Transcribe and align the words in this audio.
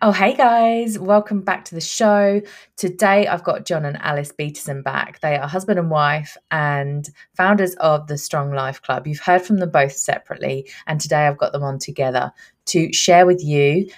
Oh, 0.00 0.12
hey 0.12 0.34
guys, 0.34 0.98
welcome 0.98 1.42
back 1.42 1.66
to 1.66 1.74
the 1.74 1.80
show. 1.80 2.40
Today 2.76 3.26
I've 3.26 3.44
got 3.44 3.66
John 3.66 3.84
and 3.84 4.00
Alice 4.00 4.32
Beetison 4.32 4.82
back. 4.82 5.20
They 5.20 5.36
are 5.36 5.46
husband 5.46 5.78
and 5.78 5.90
wife 5.90 6.38
and 6.50 7.08
founders 7.36 7.74
of 7.76 8.06
the 8.06 8.16
Strong 8.16 8.52
Life 8.52 8.80
Club. 8.80 9.06
You've 9.06 9.20
heard 9.20 9.42
from 9.42 9.58
them 9.58 9.70
both 9.70 9.92
separately, 9.92 10.70
and 10.86 11.00
today 11.00 11.26
I've 11.26 11.36
got 11.36 11.52
them 11.52 11.62
on 11.62 11.78
together 11.78 12.32
to 12.66 12.92
share 12.94 13.26
with 13.26 13.44
you 13.44 13.90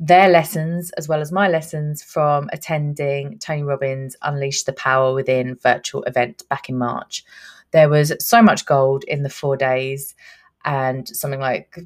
their 0.00 0.28
lessons 0.28 0.90
as 0.92 1.06
well 1.06 1.20
as 1.20 1.30
my 1.30 1.48
lessons 1.48 2.02
from 2.02 2.48
attending 2.52 3.38
Tony 3.38 3.62
Robbins 3.62 4.16
Unleash 4.22 4.64
the 4.64 4.72
Power 4.72 5.14
Within 5.14 5.54
virtual 5.56 6.02
event 6.04 6.42
back 6.48 6.68
in 6.68 6.76
March. 6.76 7.24
There 7.70 7.88
was 7.88 8.12
so 8.18 8.42
much 8.42 8.66
gold 8.66 9.04
in 9.04 9.22
the 9.22 9.30
four 9.30 9.56
days 9.56 10.16
and 10.64 11.06
something 11.06 11.40
like 11.40 11.78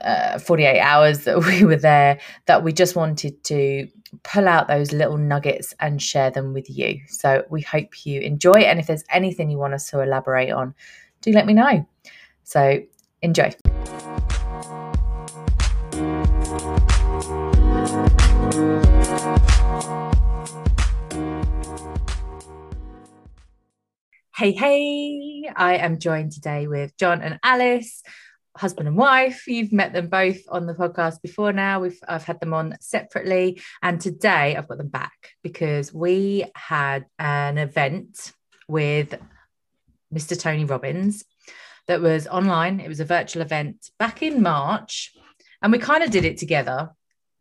uh, 0.00 0.38
48 0.38 0.80
hours 0.80 1.24
that 1.24 1.38
we 1.46 1.64
were 1.64 1.76
there 1.76 2.18
that 2.46 2.64
we 2.64 2.72
just 2.72 2.96
wanted 2.96 3.42
to 3.44 3.88
pull 4.22 4.48
out 4.48 4.68
those 4.68 4.92
little 4.92 5.16
nuggets 5.16 5.74
and 5.80 6.02
share 6.02 6.30
them 6.30 6.52
with 6.52 6.68
you. 6.68 7.00
So 7.08 7.44
we 7.50 7.62
hope 7.62 8.04
you 8.04 8.20
enjoy. 8.20 8.52
And 8.52 8.78
if 8.78 8.86
there's 8.86 9.04
anything 9.10 9.50
you 9.50 9.58
want 9.58 9.74
us 9.74 9.88
to 9.90 10.00
elaborate 10.00 10.50
on, 10.50 10.74
do 11.22 11.32
let 11.32 11.46
me 11.46 11.54
know. 11.54 11.86
So 12.42 12.80
enjoy. 13.22 13.52
Hey, 24.36 24.52
hey, 24.52 25.50
I 25.54 25.76
am 25.76 25.98
joined 25.98 26.32
today 26.32 26.66
with 26.66 26.96
John 26.96 27.20
and 27.20 27.38
Alice 27.42 28.02
husband 28.60 28.86
and 28.86 28.96
wife. 28.96 29.46
You've 29.46 29.72
met 29.72 29.94
them 29.94 30.08
both 30.08 30.38
on 30.48 30.66
the 30.66 30.74
podcast 30.74 31.22
before 31.22 31.52
now. 31.52 31.80
We've 31.80 31.98
I've 32.06 32.24
had 32.24 32.40
them 32.40 32.52
on 32.52 32.76
separately. 32.80 33.60
And 33.82 34.00
today 34.00 34.54
I've 34.54 34.68
got 34.68 34.78
them 34.78 34.88
back 34.88 35.30
because 35.42 35.94
we 35.94 36.44
had 36.54 37.06
an 37.18 37.56
event 37.56 38.32
with 38.68 39.18
Mr. 40.14 40.38
Tony 40.38 40.66
Robbins 40.66 41.24
that 41.86 42.02
was 42.02 42.26
online. 42.26 42.80
It 42.80 42.88
was 42.88 43.00
a 43.00 43.04
virtual 43.04 43.42
event 43.42 43.90
back 43.98 44.22
in 44.22 44.42
March. 44.42 45.12
And 45.62 45.72
we 45.72 45.78
kind 45.78 46.04
of 46.04 46.10
did 46.10 46.26
it 46.26 46.36
together, 46.36 46.90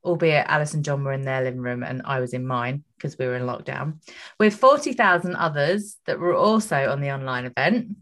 albeit 0.05 0.47
Alice 0.47 0.73
and 0.73 0.85
John 0.85 1.03
were 1.03 1.13
in 1.13 1.23
their 1.23 1.43
living 1.43 1.61
room 1.61 1.83
and 1.83 2.01
I 2.05 2.21
was 2.21 2.33
in 2.33 2.47
mine 2.47 2.83
because 2.95 3.17
we 3.17 3.25
were 3.25 3.35
in 3.35 3.43
lockdown, 3.43 3.99
with 4.39 4.55
40,000 4.55 5.35
others 5.35 5.97
that 6.05 6.19
were 6.19 6.35
also 6.35 6.89
on 6.89 7.01
the 7.01 7.11
online 7.11 7.45
event. 7.45 7.97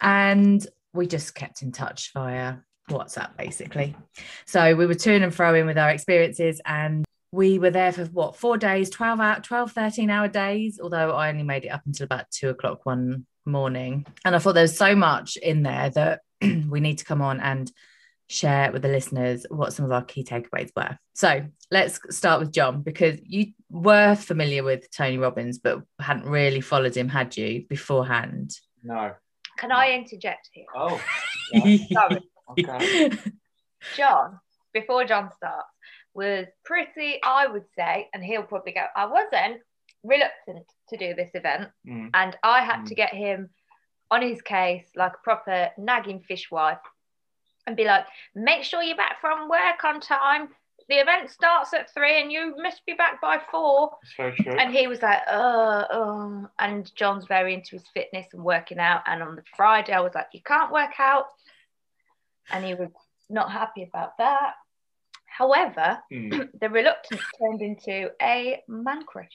And 0.00 0.66
we 0.96 1.06
just 1.06 1.34
kept 1.34 1.62
in 1.62 1.72
touch 1.72 2.12
via 2.12 2.56
WhatsApp 2.90 3.36
basically. 3.36 3.96
So 4.46 4.74
we 4.74 4.86
were 4.86 4.94
turn 4.94 5.22
and 5.22 5.34
fro 5.34 5.54
in 5.54 5.66
with 5.66 5.78
our 5.78 5.90
experiences 5.90 6.60
and 6.64 7.04
we 7.32 7.58
were 7.58 7.70
there 7.70 7.92
for 7.92 8.04
what 8.06 8.36
four 8.36 8.56
days 8.56 8.88
12 8.90 9.20
out 9.20 9.44
12 9.44 9.72
13 9.72 10.10
hour 10.10 10.28
days 10.28 10.78
although 10.82 11.10
i 11.10 11.28
only 11.28 11.42
made 11.42 11.64
it 11.64 11.68
up 11.68 11.82
until 11.84 12.04
about 12.04 12.30
two 12.30 12.48
o'clock 12.48 12.86
one 12.86 13.26
morning. 13.44 14.06
And 14.24 14.34
i 14.34 14.38
thought 14.38 14.54
there 14.54 14.62
was 14.62 14.76
so 14.76 14.94
much 14.94 15.36
in 15.36 15.62
there 15.62 15.90
that 15.90 16.20
we 16.40 16.80
need 16.80 16.98
to 16.98 17.04
come 17.04 17.22
on 17.22 17.40
and 17.40 17.70
share 18.28 18.72
with 18.72 18.82
the 18.82 18.88
listeners 18.88 19.46
what 19.50 19.72
some 19.72 19.84
of 19.84 19.92
our 19.92 20.02
key 20.02 20.24
takeaways 20.24 20.70
were. 20.76 20.98
So 21.14 21.46
let's 21.70 22.00
start 22.16 22.40
with 22.40 22.52
john 22.52 22.82
because 22.82 23.18
you 23.22 23.52
were 23.70 24.14
familiar 24.14 24.62
with 24.62 24.88
tony 24.90 25.18
robbins 25.18 25.58
but 25.58 25.82
hadn't 26.00 26.26
really 26.26 26.60
followed 26.60 26.96
him 26.96 27.08
had 27.08 27.36
you 27.36 27.66
beforehand? 27.68 28.56
No 28.82 29.14
can 29.56 29.72
I 29.72 29.92
interject 29.92 30.50
here? 30.52 30.66
Oh, 30.74 31.00
Sorry. 31.92 32.20
okay. 32.58 33.10
John, 33.96 34.38
before 34.72 35.04
John 35.04 35.30
starts, 35.36 35.68
was 36.14 36.46
pretty, 36.64 37.18
I 37.22 37.46
would 37.46 37.64
say, 37.76 38.08
and 38.14 38.24
he'll 38.24 38.42
probably 38.42 38.72
go, 38.72 38.84
I 38.94 39.06
wasn't 39.06 39.60
reluctant 40.02 40.66
to 40.90 40.96
do 40.96 41.14
this 41.14 41.30
event. 41.34 41.68
Mm. 41.86 42.10
And 42.14 42.36
I 42.42 42.60
had 42.62 42.80
Mm. 42.80 42.88
to 42.88 42.94
get 42.94 43.12
him 43.14 43.50
on 44.10 44.22
his 44.22 44.40
case 44.42 44.86
like 44.94 45.12
a 45.14 45.22
proper 45.24 45.70
nagging 45.76 46.20
fishwife 46.20 46.78
and 47.66 47.76
be 47.76 47.84
like, 47.84 48.06
make 48.34 48.62
sure 48.62 48.82
you're 48.82 48.96
back 48.96 49.20
from 49.20 49.48
work 49.48 49.82
on 49.84 50.00
time. 50.00 50.48
The 50.88 50.96
event 50.96 51.30
starts 51.30 51.74
at 51.74 51.92
three 51.92 52.20
and 52.20 52.30
you 52.30 52.54
must 52.58 52.84
be 52.86 52.94
back 52.94 53.20
by 53.20 53.40
four. 53.50 53.90
It's 54.02 54.14
very 54.16 54.36
true. 54.36 54.52
And 54.52 54.72
he 54.72 54.86
was 54.86 55.02
like, 55.02 55.20
oh, 55.28 55.84
oh. 55.90 56.48
And 56.60 56.94
John's 56.94 57.26
very 57.26 57.54
into 57.54 57.72
his 57.72 57.84
fitness 57.92 58.26
and 58.32 58.44
working 58.44 58.78
out. 58.78 59.02
And 59.06 59.22
on 59.22 59.34
the 59.34 59.42
Friday, 59.56 59.92
I 59.92 60.00
was 60.00 60.14
like, 60.14 60.28
you 60.32 60.40
can't 60.42 60.72
work 60.72 60.92
out. 61.00 61.26
And 62.50 62.64
he 62.64 62.74
was 62.74 62.90
not 63.28 63.50
happy 63.50 63.82
about 63.82 64.16
that. 64.18 64.54
However, 65.26 65.98
Mm. 66.12 66.48
the 66.60 66.70
reluctance 66.70 67.20
turned 67.38 67.60
into 67.62 68.10
a 68.22 68.62
man 68.68 69.02
crush. 69.04 69.28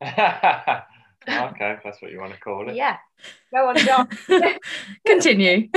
okay, 1.28 1.72
if 1.72 1.80
that's 1.84 2.00
what 2.00 2.10
you 2.10 2.20
want 2.20 2.32
to 2.32 2.40
call 2.40 2.68
it. 2.68 2.76
Yeah. 2.76 2.96
Go 3.52 3.68
on, 3.68 3.76
John. 3.76 4.08
continue 5.06 5.68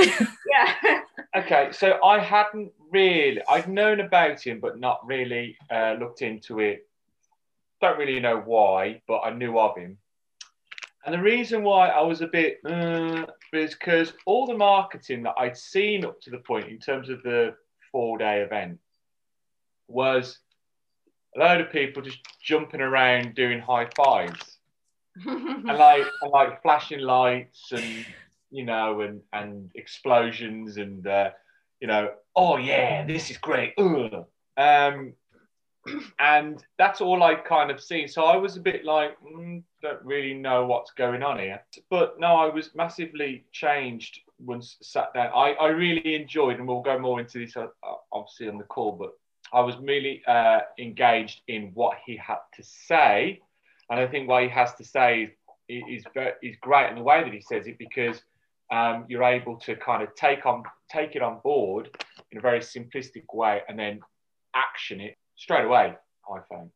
yeah. 0.52 0.74
Okay, 1.34 1.70
so 1.72 1.98
I 2.04 2.18
hadn't 2.18 2.72
really, 2.90 3.40
I'd 3.48 3.66
known 3.66 4.00
about 4.00 4.46
him, 4.46 4.60
but 4.60 4.78
not 4.78 5.06
really 5.06 5.56
uh, 5.70 5.96
looked 5.98 6.20
into 6.20 6.60
it. 6.60 6.86
Don't 7.80 7.98
really 7.98 8.20
know 8.20 8.38
why, 8.38 9.00
but 9.08 9.20
I 9.20 9.30
knew 9.30 9.58
of 9.58 9.76
him. 9.78 9.96
And 11.06 11.14
the 11.14 11.22
reason 11.22 11.62
why 11.62 11.88
I 11.88 12.02
was 12.02 12.20
a 12.20 12.26
bit 12.26 12.58
uh, 12.66 13.24
is 13.54 13.74
because 13.74 14.12
all 14.26 14.46
the 14.46 14.56
marketing 14.56 15.22
that 15.22 15.34
I'd 15.38 15.56
seen 15.56 16.04
up 16.04 16.20
to 16.20 16.30
the 16.30 16.38
point 16.38 16.68
in 16.68 16.78
terms 16.78 17.08
of 17.08 17.22
the 17.22 17.54
four 17.90 18.18
day 18.18 18.42
event 18.42 18.78
was 19.88 20.38
a 21.34 21.40
load 21.40 21.62
of 21.62 21.72
people 21.72 22.02
just 22.02 22.20
jumping 22.42 22.82
around 22.82 23.34
doing 23.34 23.58
high 23.58 23.88
fives 23.96 24.51
and 25.26 25.64
like 25.64 26.06
and 26.22 26.30
like 26.30 26.62
flashing 26.62 27.00
lights 27.00 27.72
and 27.72 28.06
you 28.50 28.64
know 28.64 29.00
and 29.00 29.20
and 29.32 29.70
explosions 29.74 30.76
and 30.76 31.06
uh, 31.06 31.30
you 31.80 31.86
know 31.86 32.10
oh 32.36 32.56
yeah 32.56 33.04
this 33.04 33.30
is 33.30 33.38
great. 33.38 33.74
Ugh. 33.78 34.24
um 34.56 35.12
and 36.20 36.64
that's 36.78 37.00
all 37.00 37.24
I 37.24 37.34
kind 37.34 37.70
of 37.70 37.82
seen 37.82 38.06
so 38.06 38.24
I 38.24 38.36
was 38.36 38.56
a 38.56 38.60
bit 38.60 38.84
like 38.84 39.16
mm, 39.20 39.62
don't 39.82 40.02
really 40.04 40.34
know 40.34 40.64
what's 40.64 40.92
going 40.92 41.22
on 41.22 41.38
here. 41.38 41.60
But 41.90 42.20
no 42.20 42.36
I 42.36 42.48
was 42.48 42.70
massively 42.74 43.44
changed 43.52 44.20
once 44.38 44.76
sat 44.80 45.12
down. 45.12 45.30
I, 45.34 45.52
I 45.52 45.68
really 45.68 46.14
enjoyed 46.14 46.58
and 46.58 46.68
we'll 46.68 46.82
go 46.82 46.98
more 46.98 47.20
into 47.20 47.38
this 47.40 47.56
uh, 47.56 47.66
obviously 48.12 48.48
on 48.48 48.58
the 48.58 48.64
call 48.64 48.92
but 48.92 49.12
I 49.52 49.60
was 49.60 49.76
really 49.76 50.22
uh, 50.26 50.60
engaged 50.78 51.42
in 51.48 51.72
what 51.74 51.98
he 52.06 52.16
had 52.16 52.38
to 52.54 52.62
say 52.62 53.40
and 53.92 54.00
I 54.00 54.06
think 54.06 54.26
what 54.26 54.42
he 54.42 54.48
has 54.48 54.74
to 54.76 54.84
say 54.84 55.34
is, 55.68 55.82
is, 55.86 56.04
is 56.42 56.56
great 56.62 56.88
in 56.88 56.96
the 56.96 57.02
way 57.02 57.22
that 57.22 57.32
he 57.32 57.42
says 57.42 57.66
it 57.66 57.76
because 57.76 58.22
um, 58.72 59.04
you're 59.06 59.22
able 59.22 59.56
to 59.56 59.76
kind 59.76 60.02
of 60.02 60.14
take 60.14 60.46
on 60.46 60.62
take 60.90 61.14
it 61.14 61.20
on 61.20 61.40
board 61.44 61.90
in 62.30 62.38
a 62.38 62.40
very 62.40 62.60
simplistic 62.60 63.24
way 63.34 63.60
and 63.68 63.78
then 63.78 64.00
action 64.56 64.98
it 64.98 65.18
straight 65.36 65.66
away. 65.66 65.94
I 66.26 66.38
found. 66.50 66.70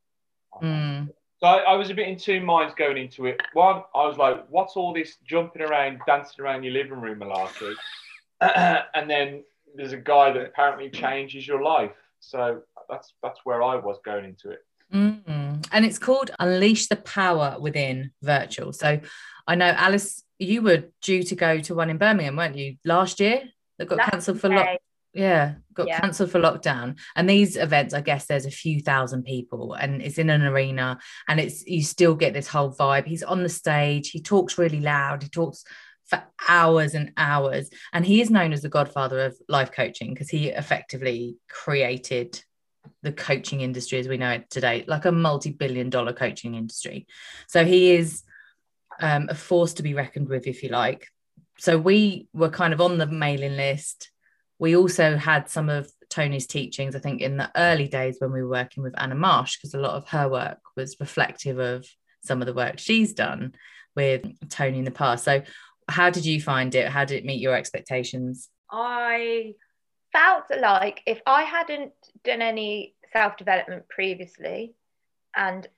I 0.54 0.60
found. 0.60 1.08
Mm. 1.08 1.14
So 1.40 1.46
I, 1.46 1.72
I 1.72 1.74
was 1.76 1.88
a 1.88 1.94
bit 1.94 2.06
in 2.06 2.18
two 2.18 2.40
minds 2.40 2.74
going 2.76 2.98
into 2.98 3.24
it. 3.24 3.40
One, 3.54 3.82
I 3.94 4.06
was 4.06 4.18
like, 4.18 4.46
"What's 4.50 4.76
all 4.76 4.92
this 4.92 5.16
jumping 5.26 5.62
around, 5.62 6.00
dancing 6.06 6.44
around 6.44 6.64
your 6.64 6.74
living 6.74 7.00
room 7.00 7.20
malarkey?" 7.20 7.74
and 8.42 9.08
then 9.08 9.42
there's 9.74 9.92
a 9.92 9.96
guy 9.96 10.32
that 10.32 10.44
apparently 10.44 10.90
changes 10.90 11.48
your 11.48 11.62
life. 11.62 11.92
So 12.20 12.60
that's 12.90 13.14
that's 13.22 13.40
where 13.44 13.62
I 13.62 13.76
was 13.76 13.96
going 14.04 14.26
into 14.26 14.50
it. 14.50 14.66
Mm. 14.92 15.35
And 15.72 15.84
it's 15.84 15.98
called 15.98 16.30
Unleash 16.38 16.88
the 16.88 16.96
Power 16.96 17.56
Within 17.60 18.10
Virtual. 18.22 18.72
So 18.72 19.00
I 19.46 19.54
know, 19.54 19.66
Alice, 19.66 20.22
you 20.38 20.62
were 20.62 20.84
due 21.02 21.22
to 21.24 21.34
go 21.34 21.60
to 21.60 21.74
one 21.74 21.90
in 21.90 21.98
Birmingham, 21.98 22.36
weren't 22.36 22.56
you, 22.56 22.76
last 22.84 23.20
year? 23.20 23.42
That 23.78 23.88
got 23.88 24.10
cancelled 24.10 24.40
for 24.40 24.48
lock. 24.48 24.78
Yeah, 25.12 25.54
got 25.72 25.88
Yeah. 25.88 26.00
cancelled 26.00 26.30
for 26.30 26.40
lockdown. 26.40 26.98
And 27.14 27.28
these 27.28 27.56
events, 27.56 27.94
I 27.94 28.02
guess 28.02 28.26
there's 28.26 28.44
a 28.44 28.50
few 28.50 28.80
thousand 28.80 29.24
people 29.24 29.72
and 29.72 30.02
it's 30.02 30.18
in 30.18 30.28
an 30.28 30.42
arena 30.42 30.98
and 31.26 31.40
it's 31.40 31.66
you 31.66 31.82
still 31.82 32.14
get 32.14 32.34
this 32.34 32.48
whole 32.48 32.70
vibe. 32.74 33.06
He's 33.06 33.22
on 33.22 33.42
the 33.42 33.48
stage, 33.48 34.10
he 34.10 34.20
talks 34.20 34.58
really 34.58 34.80
loud, 34.80 35.22
he 35.22 35.28
talks 35.30 35.64
for 36.04 36.22
hours 36.48 36.94
and 36.94 37.12
hours. 37.16 37.70
And 37.94 38.04
he 38.04 38.20
is 38.20 38.30
known 38.30 38.52
as 38.52 38.62
the 38.62 38.68
godfather 38.68 39.24
of 39.24 39.38
life 39.48 39.72
coaching 39.72 40.12
because 40.12 40.28
he 40.28 40.48
effectively 40.48 41.36
created 41.48 42.42
the 43.02 43.12
coaching 43.12 43.60
industry 43.60 43.98
as 43.98 44.08
we 44.08 44.16
know 44.16 44.30
it 44.30 44.50
today, 44.50 44.84
like 44.86 45.04
a 45.04 45.12
multi-billion 45.12 45.90
dollar 45.90 46.12
coaching 46.12 46.54
industry. 46.54 47.06
So 47.48 47.64
he 47.64 47.92
is 47.92 48.22
um, 49.00 49.28
a 49.30 49.34
force 49.34 49.74
to 49.74 49.82
be 49.82 49.94
reckoned 49.94 50.28
with, 50.28 50.46
if 50.46 50.62
you 50.62 50.70
like. 50.70 51.08
So 51.58 51.78
we 51.78 52.28
were 52.32 52.50
kind 52.50 52.72
of 52.72 52.80
on 52.80 52.98
the 52.98 53.06
mailing 53.06 53.56
list. 53.56 54.10
We 54.58 54.76
also 54.76 55.16
had 55.16 55.48
some 55.48 55.68
of 55.68 55.90
Tony's 56.10 56.46
teachings, 56.46 56.94
I 56.94 56.98
think, 56.98 57.20
in 57.20 57.36
the 57.36 57.50
early 57.56 57.88
days 57.88 58.16
when 58.18 58.32
we 58.32 58.42
were 58.42 58.50
working 58.50 58.82
with 58.82 58.94
Anna 58.96 59.14
Marsh, 59.14 59.56
because 59.56 59.74
a 59.74 59.80
lot 59.80 59.94
of 59.94 60.08
her 60.08 60.28
work 60.28 60.58
was 60.76 60.96
reflective 61.00 61.58
of 61.58 61.86
some 62.22 62.40
of 62.40 62.46
the 62.46 62.54
work 62.54 62.78
she's 62.78 63.12
done 63.12 63.54
with 63.94 64.24
Tony 64.48 64.78
in 64.78 64.84
the 64.84 64.90
past. 64.90 65.24
So, 65.24 65.42
how 65.88 66.10
did 66.10 66.26
you 66.26 66.40
find 66.40 66.74
it? 66.74 66.88
How 66.88 67.04
did 67.04 67.18
it 67.18 67.24
meet 67.24 67.40
your 67.40 67.54
expectations? 67.54 68.48
I 68.70 69.54
felt 70.16 70.60
like 70.60 71.02
if 71.06 71.20
I 71.26 71.42
hadn't 71.42 71.92
done 72.24 72.42
any 72.42 72.94
self 73.12 73.36
development 73.36 73.88
previously, 73.88 74.74
and 75.36 75.68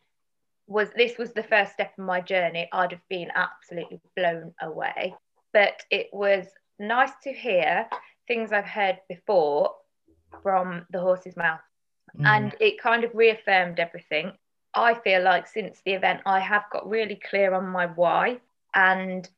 was 0.67 0.89
this 0.97 1.19
was 1.19 1.33
the 1.33 1.43
first 1.43 1.73
step 1.73 1.93
in 1.99 2.05
my 2.05 2.21
journey, 2.21 2.69
I'd 2.73 2.93
have 2.93 3.09
been 3.09 3.31
absolutely 3.35 4.01
blown 4.17 4.55
away. 4.61 5.15
But 5.53 5.83
it 5.91 6.09
was 6.13 6.47
nice 6.79 7.13
to 7.25 7.33
hear 7.33 7.89
things 8.29 8.53
I've 8.53 8.67
heard 8.67 8.99
before 9.09 9.75
from 10.43 10.87
the 10.91 11.01
horse's 11.01 11.37
mouth. 11.37 11.61
Mm. 12.17 12.27
And 12.27 12.55
it 12.61 12.81
kind 12.81 13.03
of 13.05 13.15
reaffirmed 13.15 13.81
everything. 13.81 14.33
I 14.75 14.95
feel 14.95 15.23
like 15.23 15.49
since 15.49 15.81
the 15.85 15.95
event, 15.95 16.21
I 16.27 16.39
have 16.39 16.65
got 16.71 16.89
really 16.89 17.17
clear 17.29 17.55
on 17.55 17.67
my 17.67 17.87
why. 17.87 18.41
And 18.75 19.29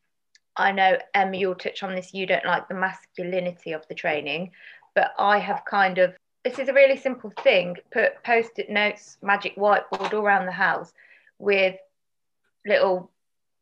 I 0.56 0.72
know, 0.72 0.98
Emma, 1.14 1.36
you'll 1.36 1.54
touch 1.54 1.82
on 1.82 1.94
this. 1.94 2.12
You 2.12 2.26
don't 2.26 2.44
like 2.44 2.68
the 2.68 2.74
masculinity 2.74 3.72
of 3.72 3.86
the 3.88 3.94
training, 3.94 4.50
but 4.94 5.12
I 5.18 5.38
have 5.38 5.64
kind 5.64 5.98
of, 5.98 6.14
this 6.44 6.58
is 6.58 6.68
a 6.68 6.72
really 6.72 6.96
simple 6.96 7.32
thing 7.42 7.76
put 7.92 8.22
post 8.24 8.58
it 8.58 8.70
notes, 8.70 9.18
magic 9.22 9.56
whiteboard 9.56 10.12
all 10.12 10.20
around 10.20 10.46
the 10.46 10.52
house 10.52 10.92
with 11.38 11.76
little 12.66 13.10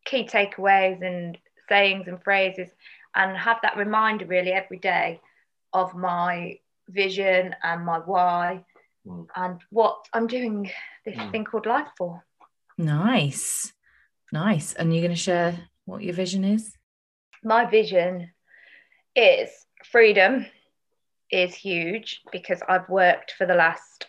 key 0.04 0.24
takeaways 0.24 1.02
and 1.02 1.38
sayings 1.68 2.08
and 2.08 2.22
phrases 2.22 2.70
and 3.14 3.36
have 3.36 3.58
that 3.62 3.76
reminder 3.76 4.26
really 4.26 4.52
every 4.52 4.78
day 4.78 5.20
of 5.72 5.94
my 5.94 6.58
vision 6.88 7.54
and 7.62 7.84
my 7.84 7.98
why 7.98 8.64
mm. 9.06 9.26
and 9.36 9.60
what 9.70 10.06
I'm 10.12 10.26
doing 10.26 10.70
this 11.04 11.16
mm. 11.16 11.30
thing 11.30 11.44
called 11.44 11.66
life 11.66 11.88
for. 11.96 12.24
Nice. 12.76 13.72
Nice. 14.32 14.74
And 14.74 14.92
you're 14.92 15.02
going 15.02 15.14
to 15.14 15.20
share 15.20 15.58
what 15.84 16.02
your 16.02 16.14
vision 16.14 16.44
is? 16.44 16.72
My 17.42 17.64
vision 17.64 18.30
is 19.16 19.50
freedom 19.84 20.46
is 21.30 21.54
huge 21.54 22.22
because 22.32 22.60
I've 22.68 22.88
worked 22.88 23.32
for 23.32 23.46
the 23.46 23.54
last 23.54 24.06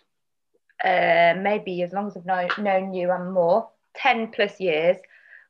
uh, 0.83 1.33
maybe 1.37 1.81
as 1.81 1.91
long 1.91 2.07
as 2.07 2.17
I've 2.17 2.25
known, 2.25 2.49
known 2.57 2.93
you 2.93 3.11
and 3.11 3.33
more, 3.33 3.69
10 3.95 4.31
plus 4.31 4.59
years 4.59 4.97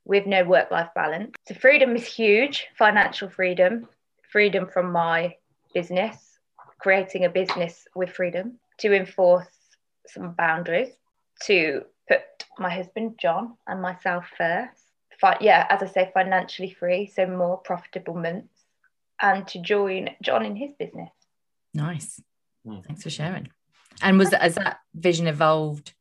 with 0.06 0.26
no 0.26 0.44
work 0.44 0.72
life 0.72 0.90
balance. 0.96 1.36
So, 1.48 1.54
freedom 1.56 1.96
is 1.96 2.06
huge 2.06 2.68
financial 2.78 3.30
freedom, 3.30 3.88
freedom 4.32 4.68
from 4.68 4.92
my 4.92 5.36
business, 5.74 6.40
creating 6.80 7.26
a 7.26 7.30
business 7.30 7.88
with 7.96 8.10
freedom, 8.10 8.60
to 8.80 8.94
enforce 8.94 9.48
some 10.08 10.34
boundaries, 10.34 10.90
to 11.44 11.84
put 12.08 12.22
my 12.58 12.74
husband 12.74 13.20
John 13.20 13.56
and 13.68 13.82
myself 13.82 14.26
first. 14.36 14.82
Fi- 15.22 15.38
yeah, 15.42 15.68
as 15.70 15.84
I 15.84 15.88
say, 15.88 16.12
financially 16.14 16.72
free, 16.72 17.06
so 17.06 17.28
more 17.28 17.58
profitable 17.58 18.16
months, 18.16 18.64
and 19.22 19.46
to 19.50 19.60
join 19.62 20.10
John 20.24 20.46
in 20.46 20.56
his 20.56 20.72
business. 20.74 21.12
Nice. 21.74 22.22
Mm. 22.66 22.86
Thanks 22.86 23.04
for 23.04 23.10
sharing. 23.10 23.50
And 24.02 24.18
was 24.18 24.30
that, 24.32 24.42
has 24.42 24.56
that 24.56 24.80
vision 24.94 25.28
evolved 25.28 25.94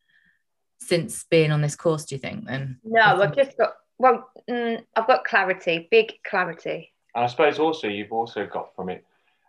since 0.81 1.25
being 1.31 1.53
on 1.53 1.61
this 1.61 1.77
course? 1.77 2.05
Do 2.05 2.15
you 2.15 2.21
think? 2.21 2.47
Then 2.47 2.79
no, 2.85 3.23
I've 3.23 3.35
just 3.35 3.57
got 3.57 3.75
well, 3.99 4.29
mm, 4.49 4.83
I've 4.95 5.07
got 5.07 5.25
clarity, 5.25 5.89
big 5.91 6.13
clarity. 6.29 6.93
And 7.15 7.25
I 7.25 7.27
suppose 7.27 7.59
also 7.59 7.89
you've 7.89 8.13
also 8.13 8.47
got 8.47 8.75
from 8.77 8.89
it 8.89 9.05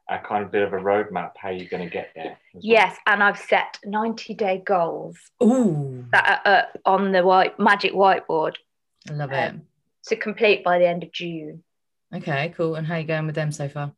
a 0.10 0.18
kind 0.18 0.44
of 0.44 0.52
bit 0.52 0.64
of 0.64 0.74
a 0.74 0.78
roadmap 0.78 1.34
how 1.38 1.50
you're 1.50 1.70
going 1.70 1.84
to 1.84 1.90
get 1.90 2.12
there. 2.16 2.38
Yes, 2.60 2.98
well. 3.06 3.14
and 3.14 3.24
I've 3.24 3.38
set 3.38 3.78
90 3.86 4.34
day 4.34 4.62
goals. 4.66 5.18
Ooh. 5.44 6.06
That 6.12 6.42
are 6.46 6.52
up 6.52 6.78
on 6.86 7.12
the 7.12 7.24
white 7.24 7.60
magic 7.60 7.94
whiteboard. 7.94 8.56
I 9.10 9.14
love 9.14 9.32
um, 9.32 9.38
it. 9.38 9.56
To 10.08 10.16
complete 10.16 10.64
by 10.64 10.80
the 10.80 10.88
end 10.88 11.04
of 11.04 11.12
June. 11.12 11.64
Okay, 12.14 12.54
cool. 12.58 12.74
And 12.74 12.88
how 12.88 12.96
are 12.96 13.00
you 13.00 13.06
going 13.06 13.28
with 13.28 13.36
them 13.36 13.52
so 13.52 13.70
far? 13.70 13.94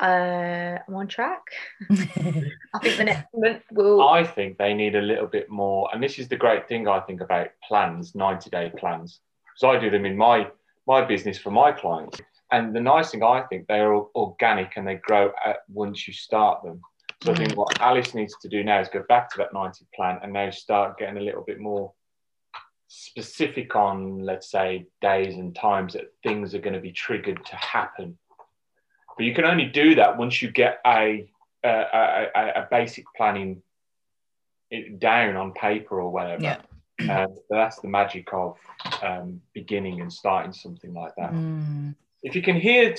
Uh, 0.00 0.78
I'm 0.86 0.94
on 0.94 1.08
track. 1.08 1.42
I 1.90 2.78
think 2.82 2.96
the 2.98 3.04
next 3.04 3.26
month 3.34 3.62
will. 3.70 4.06
I 4.06 4.24
think 4.24 4.58
they 4.58 4.74
need 4.74 4.94
a 4.94 5.00
little 5.00 5.26
bit 5.26 5.50
more, 5.50 5.88
and 5.92 6.02
this 6.02 6.18
is 6.18 6.28
the 6.28 6.36
great 6.36 6.68
thing 6.68 6.88
I 6.88 7.00
think 7.00 7.20
about 7.20 7.48
plans, 7.66 8.14
90 8.14 8.50
day 8.50 8.72
plans, 8.76 9.20
because 9.44 9.76
I 9.76 9.80
do 9.80 9.90
them 9.90 10.06
in 10.06 10.16
my 10.16 10.48
my 10.86 11.04
business 11.04 11.38
for 11.38 11.50
my 11.50 11.72
clients. 11.72 12.20
And 12.50 12.74
the 12.74 12.80
nice 12.80 13.10
thing 13.10 13.22
I 13.22 13.42
think 13.48 13.66
they're 13.66 13.94
organic 13.94 14.76
and 14.76 14.86
they 14.86 14.96
grow 14.96 15.32
at, 15.44 15.58
once 15.68 16.06
you 16.06 16.12
start 16.12 16.62
them. 16.62 16.80
So. 17.22 17.32
I 17.32 17.36
think 17.36 17.52
mm. 17.52 17.56
what 17.56 17.80
Alice 17.80 18.14
needs 18.14 18.36
to 18.42 18.48
do 18.48 18.62
now 18.62 18.80
is 18.80 18.88
go 18.88 19.02
back 19.08 19.30
to 19.30 19.38
that 19.38 19.54
90 19.54 19.86
plan 19.94 20.18
and 20.22 20.32
now 20.32 20.50
start 20.50 20.98
getting 20.98 21.16
a 21.16 21.22
little 21.22 21.42
bit 21.42 21.58
more 21.58 21.92
specific 22.88 23.74
on, 23.74 24.18
let's 24.18 24.50
say, 24.50 24.86
days 25.00 25.34
and 25.36 25.56
times 25.56 25.94
that 25.94 26.12
things 26.22 26.54
are 26.54 26.60
going 26.60 26.74
to 26.74 26.80
be 26.80 26.92
triggered 26.92 27.44
to 27.46 27.56
happen 27.56 28.18
but 29.16 29.24
you 29.24 29.34
can 29.34 29.44
only 29.44 29.66
do 29.66 29.94
that 29.96 30.16
once 30.16 30.42
you 30.42 30.50
get 30.50 30.80
a 30.86 31.28
a, 31.64 32.28
a, 32.34 32.48
a 32.56 32.68
basic 32.70 33.04
planning 33.16 33.62
down 34.98 35.36
on 35.36 35.52
paper 35.52 36.00
or 36.00 36.10
whatever. 36.10 36.42
Yeah. 36.42 37.24
Um, 37.24 37.34
that's 37.50 37.80
the 37.80 37.88
magic 37.88 38.32
of 38.32 38.56
um, 39.02 39.40
beginning 39.52 40.00
and 40.00 40.12
starting 40.12 40.52
something 40.52 40.94
like 40.94 41.14
that. 41.16 41.32
Mm. 41.32 41.94
If 42.22 42.34
you 42.36 42.42
can 42.42 42.56
hear 42.56 42.94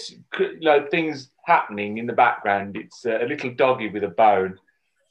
like 0.61 0.91
things 0.91 1.31
happening 1.45 1.97
in 1.97 2.05
the 2.05 2.13
background, 2.13 2.75
it's 2.75 3.05
a 3.05 3.25
little 3.25 3.51
doggy 3.51 3.89
with 3.89 4.03
a 4.03 4.09
bone, 4.09 4.59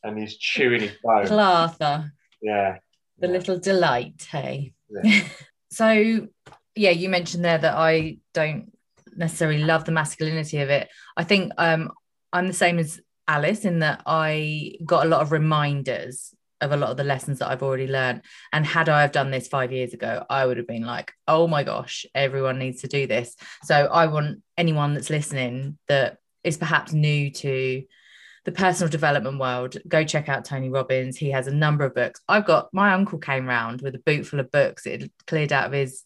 and 0.03 0.19
he's 0.19 0.37
chewing 0.37 0.83
his 0.83 0.93
bone. 1.03 1.27
Clather. 1.27 2.13
Yeah. 2.43 2.79
The 3.19 3.27
yeah. 3.27 3.33
little 3.33 3.59
delight, 3.59 4.27
hey. 4.31 4.73
Yeah. 4.91 5.29
so, 5.71 6.29
yeah, 6.75 6.91
you 6.91 7.09
mentioned 7.09 7.45
there 7.45 7.59
that 7.59 7.75
I 7.75 8.19
don't 8.35 8.74
necessarily 9.17 9.63
love 9.63 9.85
the 9.85 9.93
masculinity 9.93 10.59
of 10.59 10.71
it. 10.71 10.89
I 11.17 11.25
think 11.25 11.53
um, 11.59 11.91
I'm 12.33 12.47
the 12.47 12.53
same 12.53 12.79
as 12.79 13.01
Alice 13.27 13.65
in 13.65 13.81
that 13.81 14.03
I 14.07 14.75
got 14.85 15.07
a 15.07 15.09
lot 15.09 15.23
of 15.23 15.33
reminders 15.33 16.35
of 16.61 16.73
a 16.73 16.77
lot 16.77 16.91
of 16.91 16.97
the 16.97 17.05
lessons 17.05 17.39
that 17.39 17.51
I've 17.51 17.63
already 17.63 17.87
learned. 17.87 18.23
And 18.53 18.65
had 18.65 18.89
I 18.89 19.03
have 19.03 19.13
done 19.13 19.31
this 19.31 19.49
five 19.49 19.73
years 19.73 19.93
ago, 19.93 20.25
I 20.29 20.47
would 20.47 20.57
have 20.57 20.67
been 20.67 20.85
like, 20.85 21.13
oh 21.29 21.47
my 21.47 21.63
gosh, 21.63 22.07
everyone 22.15 22.59
needs 22.59 22.83
to 22.83 22.89
do 22.89 23.07
this. 23.07 23.37
So 23.65 23.75
I 23.75 24.07
want 24.07 24.43
anyone 24.57 24.95
that's 24.95 25.11
listening 25.11 25.79
that 25.89 26.19
is 26.43 26.57
perhaps 26.57 26.93
new 26.93 27.31
to 27.31 27.85
the 28.45 28.53
personal 28.53 28.91
development 28.91 29.39
world, 29.39 29.77
go 29.89 30.05
check 30.05 30.29
out 30.29 30.45
Tony 30.45 30.69
Robbins. 30.69 31.17
He 31.17 31.31
has 31.31 31.47
a 31.47 31.55
number 31.55 31.85
of 31.85 31.95
books. 31.95 32.21
I've 32.29 32.45
got 32.45 32.69
my 32.73 32.93
uncle 32.93 33.19
came 33.19 33.47
round 33.47 33.81
with 33.81 33.95
a 33.95 34.03
boot 34.05 34.27
full 34.27 34.41
of 34.41 34.51
books. 34.51 34.87
It 34.87 35.11
cleared 35.27 35.53
out 35.53 35.67
of 35.67 35.73
his 35.73 36.05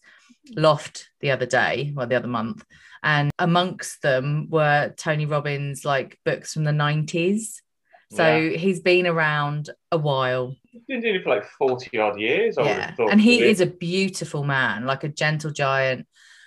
loft 0.55 1.11
the 1.21 1.33
other 1.33 1.47
day, 1.47 1.93
well, 1.95 2.07
the 2.07 2.15
other 2.15 2.29
month. 2.29 2.65
And 3.03 3.31
amongst 3.39 4.03
them 4.03 4.49
were 4.50 4.95
Tony 4.97 5.27
Robbins' 5.27 5.85
like 5.85 6.19
books 6.25 6.53
from 6.53 6.65
the 6.65 6.73
90s. 6.73 7.61
So 8.11 8.37
yeah. 8.37 8.56
he's 8.56 8.81
been 8.81 9.06
around 9.06 9.71
a 9.93 9.99
while. 9.99 10.55
He's 10.65 10.83
been 10.89 11.00
doing 11.00 11.17
it 11.17 11.23
for 11.23 11.31
like 11.31 11.45
40 11.59 11.99
odd 11.99 12.19
years. 12.19 12.57
yeah. 12.59 12.95
And 12.99 13.21
he 13.21 13.43
is 13.43 13.61
a 13.61 13.67
beautiful 13.67 14.45
man, 14.45 14.87
like 14.87 15.05
a 15.05 15.09
gentle 15.09 15.50
giant. 15.50 16.07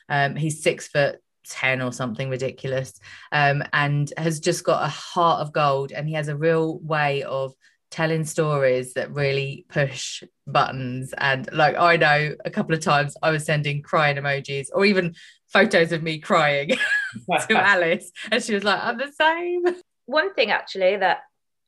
Um, 0.10 0.36
he's 0.36 0.64
six 0.64 0.88
foot 0.88 1.20
10 1.50 1.82
or 1.82 1.92
something 1.92 2.30
ridiculous 2.30 3.00
um, 3.32 3.64
and 3.74 4.12
has 4.18 4.40
just 4.40 4.64
got 4.64 4.84
a 4.84 4.88
heart 4.88 5.42
of 5.42 5.54
gold. 5.54 5.92
And 5.92 6.08
he 6.08 6.16
has 6.16 6.28
a 6.28 6.36
real 6.36 6.80
way 6.80 7.24
of 7.24 7.54
telling 7.92 8.24
stories 8.24 8.94
that 8.94 9.14
really 9.14 9.66
push 9.70 10.24
buttons. 10.48 11.14
And 11.18 11.48
like 11.52 11.78
I 11.78 11.98
know 11.98 12.36
a 12.44 12.50
couple 12.50 12.74
of 12.74 12.82
times 12.82 13.16
I 13.22 13.32
was 13.32 13.46
sending 13.46 13.82
crying 13.84 14.18
emojis 14.18 14.68
or 14.74 14.86
even 14.86 15.14
photos 15.52 15.92
of 15.92 16.04
me 16.04 16.20
crying 16.20 16.70
to 17.48 17.58
Alice. 17.58 18.12
And 18.32 18.44
she 18.44 18.54
was 18.54 18.64
like, 18.64 18.80
I'm 18.82 18.98
the 18.98 19.12
same. 19.12 19.64
One 20.06 20.34
thing 20.34 20.52
actually 20.52 20.98
that 20.98 21.22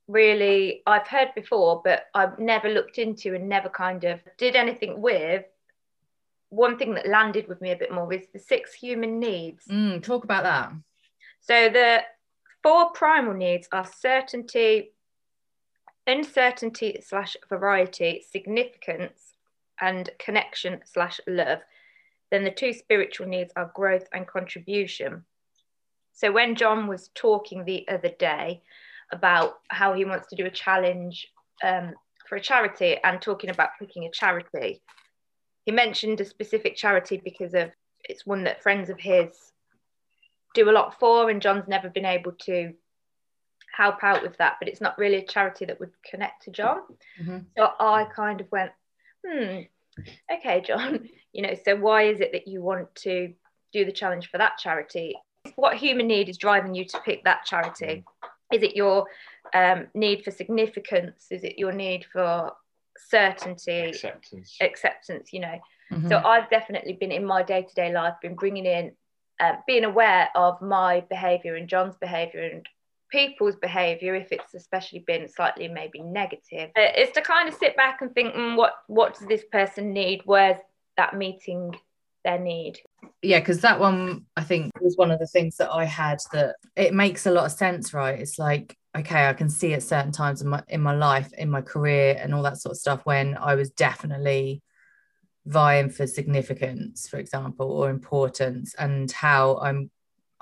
really 0.08 0.82
I've 0.86 1.08
heard 1.08 1.30
before, 1.36 1.82
but 1.84 2.06
I've 2.14 2.40
never 2.40 2.70
looked 2.70 2.98
into 2.98 3.36
and 3.36 3.48
never 3.48 3.70
kind 3.70 4.04
of 4.04 4.20
did 4.38 4.56
anything 4.56 5.02
with. 5.02 5.46
One 6.50 6.78
thing 6.78 6.94
that 6.96 7.08
landed 7.08 7.48
with 7.48 7.62
me 7.62 7.72
a 7.72 7.76
bit 7.76 7.92
more 7.92 8.12
is 8.14 8.28
the 8.32 8.40
six 8.40 8.74
human 8.74 9.20
needs. 9.20 9.66
Mm, 9.66 10.04
talk 10.04 10.24
about 10.24 10.44
that. 10.44 10.72
So 11.42 11.70
the 11.70 12.04
four 12.62 12.92
primal 12.92 13.34
needs 13.34 13.68
are 13.72 13.86
certainty, 13.86 14.94
uncertainty 16.06 17.02
slash 17.06 17.36
variety, 17.50 18.24
significance, 18.30 19.34
and 19.82 20.10
connection 20.20 20.82
slash 20.86 21.20
love. 21.28 21.60
Then 22.34 22.44
the 22.44 22.50
two 22.50 22.74
spiritual 22.74 23.28
needs 23.28 23.54
are 23.56 23.72
growth 23.76 24.08
and 24.12 24.26
contribution. 24.26 25.24
So 26.14 26.32
when 26.32 26.56
John 26.56 26.88
was 26.88 27.12
talking 27.14 27.64
the 27.64 27.88
other 27.88 28.10
day 28.10 28.64
about 29.12 29.60
how 29.68 29.94
he 29.94 30.04
wants 30.04 30.30
to 30.30 30.36
do 30.36 30.48
a 30.48 30.50
challenge 30.50 31.28
um, 31.64 31.94
for 32.28 32.36
a 32.36 32.42
charity 32.42 32.98
and 33.04 33.22
talking 33.22 33.52
about 33.52 33.78
picking 33.78 34.06
a 34.06 34.12
charity, 34.12 34.82
he 35.68 35.72
mentioned 35.72 36.22
a 36.22 36.26
specific 36.26 36.76
charity 36.76 37.22
because 37.24 37.54
of 37.54 37.70
it's 38.06 38.26
one 38.26 38.46
that 38.46 38.64
friends 38.64 38.90
of 38.90 39.00
his 39.00 39.30
do 40.56 40.72
a 40.72 40.72
lot 40.72 41.00
for, 41.00 41.30
and 41.30 41.40
John's 41.40 41.68
never 41.68 41.88
been 41.88 42.04
able 42.04 42.32
to 42.46 42.74
help 43.78 44.04
out 44.04 44.24
with 44.24 44.36
that, 44.38 44.56
but 44.60 44.68
it's 44.68 44.82
not 44.82 44.98
really 44.98 45.18
a 45.18 45.28
charity 45.28 45.66
that 45.66 45.80
would 45.80 45.92
connect 46.10 46.46
to 46.46 46.52
John. 46.52 46.80
Mm-hmm. 47.22 47.38
So 47.56 47.74
I 47.80 48.06
kind 48.06 48.42
of 48.42 48.52
went, 48.52 48.72
hmm, 49.24 49.60
okay, 50.32 50.62
John, 50.62 51.08
you 51.34 51.42
know, 51.42 51.54
so 51.66 51.76
why 51.76 52.04
is 52.04 52.20
it 52.20 52.32
that 52.34 52.48
you 52.48 52.62
want 52.62 52.94
to 52.96 53.34
do 53.72 53.86
the 53.86 53.92
challenge 53.92 54.30
for 54.30 54.38
that 54.38 54.58
charity? 54.58 55.16
What 55.56 55.76
human 55.78 56.08
need 56.08 56.30
is 56.30 56.38
driving 56.38 56.74
you 56.76 56.86
to 56.86 57.00
pick 57.02 57.24
that 57.26 57.46
charity? 57.46 58.04
Is 58.52 58.64
it 58.64 58.76
your 58.76 59.06
um, 59.54 59.88
need 59.94 60.24
for 60.24 60.32
significance? 60.32 61.28
Is 61.32 61.44
it 61.44 61.58
your 61.58 61.72
need 61.72 62.06
for 62.12 62.52
certainty, 62.98 63.90
Acceptance. 63.90 64.58
acceptance? 64.62 65.34
You 65.34 65.42
know, 65.42 65.60
Mhm. 65.92 66.10
so 66.10 66.18
I've 66.18 66.50
definitely 66.50 66.94
been 66.94 67.12
in 67.12 67.26
my 67.26 67.44
day 67.44 67.64
to 67.64 67.74
day 67.76 67.92
life, 67.92 68.16
been 68.22 68.36
bringing 68.36 68.66
in, 68.66 68.96
uh, 69.40 69.58
being 69.68 69.84
aware 69.84 70.30
of 70.36 70.62
my 70.62 71.02
behaviour 71.02 71.56
and 71.56 71.68
John's 71.68 71.98
behaviour 71.98 72.42
and 72.42 72.68
people's 73.14 73.56
behaviour, 73.56 74.16
if 74.16 74.32
it's 74.32 74.54
especially 74.54 75.04
been 75.08 75.30
slightly 75.30 75.70
maybe 75.70 76.02
negative, 76.02 76.72
uh, 76.78 76.88
is 76.98 77.12
to 77.12 77.22
kind 77.22 77.48
of 77.48 77.56
sit 77.56 77.78
back 77.78 78.02
and 78.02 78.14
think, 78.14 78.34
mm, 78.34 78.58
what 78.58 78.74
what 78.88 79.18
does 79.18 79.28
this 79.28 79.44
person 79.52 79.94
need? 79.94 80.22
Where's 80.26 80.58
that 80.98 81.16
meeting 81.16 81.74
their 82.26 82.40
need? 82.40 82.80
yeah 83.24 83.40
because 83.40 83.62
that 83.62 83.80
one 83.80 84.26
i 84.38 84.44
think 84.44 84.72
was 84.82 84.98
one 84.98 85.10
of 85.10 85.20
the 85.20 85.28
things 85.28 85.58
that 85.58 85.72
i 85.72 85.86
had 85.86 86.20
that 86.32 86.56
it 86.76 86.94
makes 86.94 87.26
a 87.26 87.32
lot 87.32 87.46
of 87.46 87.52
sense 87.52 87.94
right 87.94 88.20
it's 88.20 88.38
like 88.38 88.78
okay 88.96 89.28
i 89.28 89.34
can 89.34 89.50
see 89.50 89.74
at 89.74 89.82
certain 89.82 90.12
times 90.12 90.42
in 90.42 90.50
my 90.50 90.62
in 90.68 90.82
my 90.82 90.96
life 90.96 91.32
in 91.34 91.50
my 91.50 91.62
career 91.62 92.18
and 92.20 92.34
all 92.34 92.44
that 92.44 92.58
sort 92.58 92.72
of 92.72 92.78
stuff 92.78 93.02
when 93.06 93.36
i 93.38 93.56
was 93.56 93.72
definitely 93.72 94.62
vying 95.46 95.90
for 95.90 96.06
significance 96.06 97.08
for 97.08 97.18
example 97.18 97.72
or 97.72 97.90
importance 97.90 98.76
and 98.78 99.12
how 99.12 99.58
i'm 99.58 99.90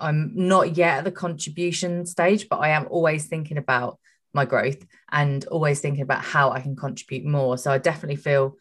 i'm 0.01 0.31
not 0.35 0.75
yet 0.75 0.99
at 0.99 1.03
the 1.03 1.11
contribution 1.11 2.05
stage 2.05 2.49
but 2.49 2.57
i 2.57 2.69
am 2.69 2.87
always 2.89 3.27
thinking 3.27 3.57
about 3.57 3.97
my 4.33 4.45
growth 4.45 4.85
and 5.11 5.45
always 5.45 5.79
thinking 5.79 6.03
about 6.03 6.23
how 6.23 6.51
i 6.51 6.59
can 6.59 6.75
contribute 6.75 7.25
more 7.25 7.57
so 7.57 7.71
i 7.71 7.77
definitely 7.77 8.15
feel 8.15 8.55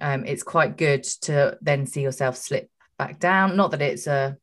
um, 0.00 0.24
it's 0.24 0.42
quite 0.42 0.76
good 0.76 1.04
to 1.22 1.56
then 1.60 1.86
see 1.86 2.02
yourself 2.02 2.36
slip 2.36 2.68
back 2.98 3.18
down. 3.18 3.56
Not 3.56 3.70
that 3.70 3.82
it's 3.82 4.06
a 4.06 4.36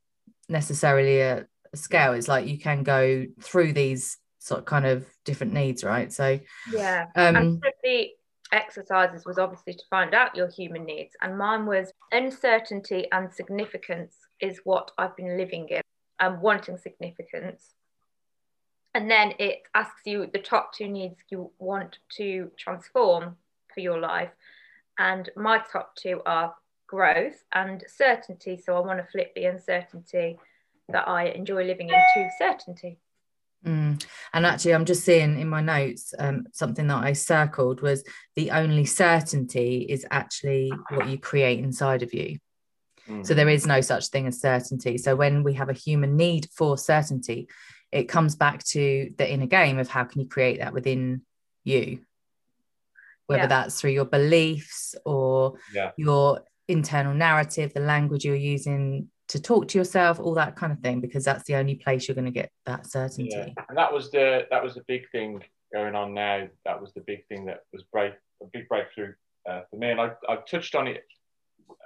necessarily 0.47 1.21
a, 1.21 1.45
scale. 1.75 2.13
It's 2.13 2.27
like 2.27 2.47
you 2.47 2.57
can 2.57 2.83
go 2.83 3.25
through 3.41 3.73
these 3.73 4.17
sort 4.39 4.59
of 4.61 4.65
kind 4.65 4.85
of 4.85 5.05
different 5.25 5.53
needs, 5.53 5.83
right? 5.83 6.11
So 6.11 6.39
Yeah. 6.73 7.05
um 7.15 7.35
and 7.35 7.63
the 7.83 8.09
exercises 8.51 9.23
was 9.25 9.37
obviously 9.37 9.73
to 9.73 9.83
find 9.89 10.15
out 10.15 10.35
your 10.35 10.49
human 10.49 10.83
needs 10.83 11.15
and 11.21 11.37
mine 11.37 11.67
was 11.67 11.91
uncertainty 12.11 13.05
and 13.11 13.31
significance 13.31 14.15
is 14.41 14.59
what 14.63 14.89
i've 14.97 15.15
been 15.15 15.37
living 15.37 15.69
in 15.69 15.81
and 16.19 16.41
wanting 16.41 16.77
significance 16.77 17.73
and 18.93 19.09
then 19.09 19.33
it 19.39 19.63
asks 19.75 20.01
you 20.05 20.29
the 20.31 20.39
top 20.39 20.73
two 20.73 20.87
needs 20.87 21.15
you 21.29 21.51
want 21.59 21.99
to 22.09 22.51
transform 22.57 23.35
for 23.73 23.79
your 23.81 23.99
life 23.99 24.31
and 24.97 25.29
my 25.35 25.61
top 25.71 25.95
two 25.95 26.21
are 26.25 26.55
growth 26.87 27.43
and 27.53 27.83
certainty 27.87 28.61
so 28.63 28.75
i 28.75 28.79
want 28.79 28.99
to 28.99 29.11
flip 29.11 29.33
the 29.35 29.45
uncertainty 29.45 30.37
that 30.89 31.07
i 31.07 31.25
enjoy 31.25 31.63
living 31.63 31.89
in 31.89 32.01
to 32.13 32.29
certainty 32.37 32.97
Mm. 33.65 34.03
And 34.33 34.45
actually, 34.45 34.73
I'm 34.73 34.85
just 34.85 35.03
seeing 35.03 35.39
in 35.39 35.49
my 35.49 35.61
notes 35.61 36.13
um, 36.17 36.45
something 36.53 36.87
that 36.87 37.03
I 37.03 37.13
circled 37.13 37.81
was 37.81 38.03
the 38.35 38.51
only 38.51 38.85
certainty 38.85 39.85
is 39.89 40.05
actually 40.11 40.71
what 40.89 41.07
you 41.09 41.17
create 41.17 41.59
inside 41.59 42.01
of 42.01 42.13
you. 42.13 42.37
Mm. 43.09 43.25
So 43.25 43.33
there 43.33 43.49
is 43.49 43.65
no 43.65 43.81
such 43.81 44.07
thing 44.07 44.27
as 44.27 44.39
certainty. 44.39 44.97
So 44.97 45.15
when 45.15 45.43
we 45.43 45.53
have 45.53 45.69
a 45.69 45.73
human 45.73 46.15
need 46.15 46.47
for 46.55 46.77
certainty, 46.77 47.47
it 47.91 48.03
comes 48.03 48.35
back 48.35 48.63
to 48.65 49.11
the 49.17 49.29
inner 49.29 49.47
game 49.47 49.79
of 49.79 49.89
how 49.89 50.03
can 50.03 50.21
you 50.21 50.27
create 50.27 50.59
that 50.59 50.73
within 50.73 51.23
you, 51.63 52.05
whether 53.25 53.43
Yeah. 53.43 53.47
that's 53.47 53.81
through 53.81 53.91
your 53.91 54.05
beliefs 54.05 54.95
or 55.05 55.55
Yeah. 55.73 55.91
your 55.97 56.41
internal 56.67 57.13
narrative, 57.13 57.73
the 57.73 57.79
language 57.79 58.23
you're 58.25 58.35
using 58.35 59.09
to 59.29 59.41
talk 59.41 59.67
to 59.69 59.77
yourself, 59.77 60.19
all 60.19 60.33
that 60.33 60.55
kind 60.55 60.73
of 60.73 60.79
thing, 60.79 61.01
because 61.01 61.23
that's 61.23 61.43
the 61.43 61.55
only 61.55 61.75
place 61.75 62.07
you're 62.07 62.15
going 62.15 62.25
to 62.25 62.31
get 62.31 62.51
that 62.65 62.87
certainty. 62.87 63.29
Yeah, 63.31 63.49
and 63.67 63.77
that 63.77 63.93
was 63.93 64.09
the 64.11 64.47
that 64.49 64.63
was 64.63 64.73
the 64.75 64.83
big 64.87 65.09
thing 65.11 65.43
going 65.71 65.95
on 65.95 66.13
now. 66.15 66.47
That 66.65 66.81
was 66.81 66.93
the 66.93 67.01
big 67.01 67.27
thing 67.27 67.45
that 67.45 67.61
was 67.71 67.83
break 67.91 68.13
a 68.41 68.45
big 68.45 68.67
breakthrough 68.67 69.13
uh, 69.47 69.61
for 69.69 69.77
me, 69.77 69.91
and 69.91 70.01
I 70.01 70.11
I 70.27 70.37
touched 70.37 70.73
on 70.73 70.87
it 70.87 71.05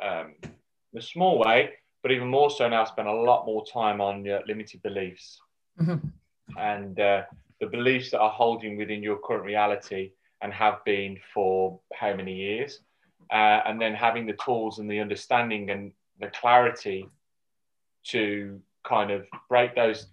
um, 0.02 0.36
in 0.94 1.00
a 1.00 1.02
small 1.02 1.40
way, 1.40 1.72
but 2.02 2.12
even 2.12 2.28
more 2.28 2.50
so 2.50 2.70
now. 2.70 2.84
I 2.84 2.86
spend 2.86 3.08
a 3.08 3.14
lot 3.14 3.46
more 3.46 3.66
time 3.66 4.00
on 4.00 4.24
your 4.24 4.42
limited 4.48 4.82
beliefs 4.82 5.42
Mhm. 5.80 6.12
and 6.58 7.00
uh, 7.00 7.26
the 7.60 7.68
beliefs 7.68 8.12
that 8.12 8.20
are 8.20 8.30
holding 8.30 8.78
within 8.78 9.02
your 9.02 9.18
current 9.18 9.44
reality 9.44 10.14
and 10.42 10.54
have 10.54 10.84
been 10.84 11.20
for 11.34 11.80
how 11.94 12.14
many 12.14 12.34
years, 12.34 12.82
uh, 13.32 13.62
and 13.66 13.82
then 13.82 13.94
having 13.96 14.26
the 14.26 14.38
tools 14.44 14.80
and 14.80 14.90
the 14.90 15.00
understanding 15.00 15.70
and 15.70 15.94
the 16.20 16.28
clarity 16.30 17.10
to 18.04 18.62
kind 18.84 19.12
of 19.12 19.26
break 19.50 19.74
those 19.76 20.08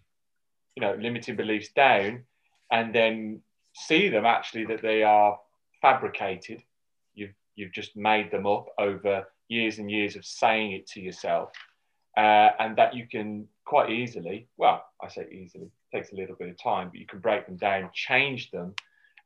you 0.77 0.81
know 0.81 0.95
limiting 0.95 1.35
beliefs 1.37 1.71
down 1.73 2.25
and 2.71 2.95
then 2.95 3.43
see 3.75 4.09
them 4.09 4.25
actually 4.25 4.65
that 4.65 4.81
they 4.81 5.03
are 5.03 5.39
fabricated 5.83 6.63
you've 7.15 7.35
you've 7.57 7.73
just 7.73 7.97
made 7.97 8.31
them 8.31 8.47
up 8.47 8.69
over 8.79 9.27
years 9.51 9.79
and 9.79 9.91
years 9.91 10.17
of 10.17 10.25
saying 10.25 10.73
it 10.73 10.87
to 10.87 11.01
yourself 11.01 11.51
uh, 12.17 12.51
and 12.61 12.77
that 12.77 12.95
you 12.95 13.07
can 13.07 13.47
quite 13.67 13.91
easily 13.91 14.49
well 14.57 14.83
i 15.03 15.09
say 15.09 15.27
easily 15.31 15.65
it 15.67 15.97
takes 15.97 16.13
a 16.13 16.17
little 16.17 16.37
bit 16.37 16.49
of 16.49 16.57
time 16.63 16.89
but 16.89 16.99
you 16.99 17.07
can 17.07 17.19
break 17.19 17.47
them 17.47 17.57
down 17.57 17.91
change 17.93 18.51
them 18.53 18.73